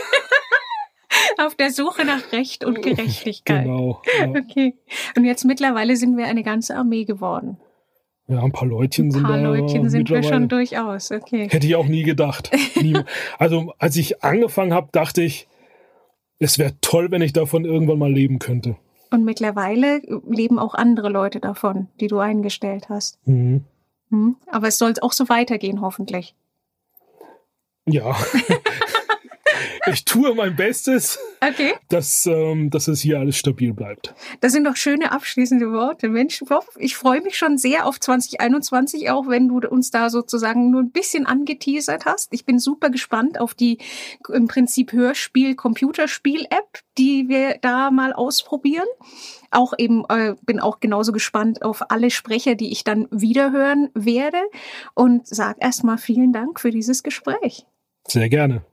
[1.45, 3.63] Auf der Suche nach Recht und Gerechtigkeit.
[3.63, 4.01] Genau.
[4.19, 4.29] Ja.
[4.29, 4.75] Okay.
[5.17, 7.57] Und jetzt mittlerweile sind wir eine ganze Armee geworden.
[8.27, 9.29] Ja, ein paar Leutchen sind da.
[9.29, 11.49] Ein paar Leutchen sind wir schon durchaus, okay.
[11.49, 12.51] Hätte ich auch nie gedacht.
[13.37, 15.47] Also, als ich angefangen habe, dachte ich,
[16.39, 18.77] es wäre toll, wenn ich davon irgendwann mal leben könnte.
[19.09, 23.19] Und mittlerweile leben auch andere Leute davon, die du eingestellt hast.
[23.27, 23.65] Mhm.
[24.09, 24.37] Hm?
[24.47, 26.35] Aber es soll auch so weitergehen, hoffentlich.
[27.85, 28.15] Ja.
[29.87, 31.73] ich tue mein Bestes, okay.
[31.89, 34.13] dass, ähm, dass es hier alles stabil bleibt.
[34.39, 36.09] Das sind doch schöne abschließende Worte.
[36.09, 36.43] Mensch,
[36.77, 40.91] ich freue mich schon sehr auf 2021, auch wenn du uns da sozusagen nur ein
[40.91, 42.33] bisschen angeteasert hast.
[42.33, 43.77] Ich bin super gespannt auf die
[44.31, 48.87] im Prinzip Hörspiel-Computerspiel-App, die wir da mal ausprobieren
[49.51, 54.37] auch eben äh, bin auch genauso gespannt auf alle Sprecher, die ich dann wiederhören werde
[54.93, 57.65] und sag erstmal vielen Dank für dieses Gespräch.
[58.07, 58.63] Sehr gerne.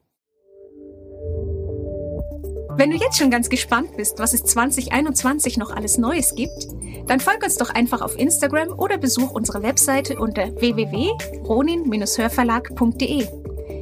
[2.78, 6.68] Wenn du jetzt schon ganz gespannt bist, was es 2021 noch alles Neues gibt,
[7.08, 13.26] dann folg uns doch einfach auf Instagram oder besuch unsere Webseite unter www.ronin-hörverlag.de.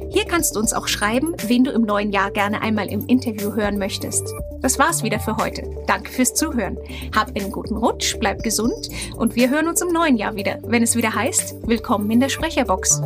[0.09, 3.53] Hier kannst du uns auch schreiben, wen du im neuen Jahr gerne einmal im Interview
[3.53, 4.33] hören möchtest.
[4.61, 5.61] Das war's wieder für heute.
[5.85, 6.79] Danke fürs Zuhören.
[7.15, 10.81] Hab einen guten Rutsch, bleib gesund und wir hören uns im neuen Jahr wieder, wenn
[10.81, 12.99] es wieder heißt, willkommen in der Sprecherbox.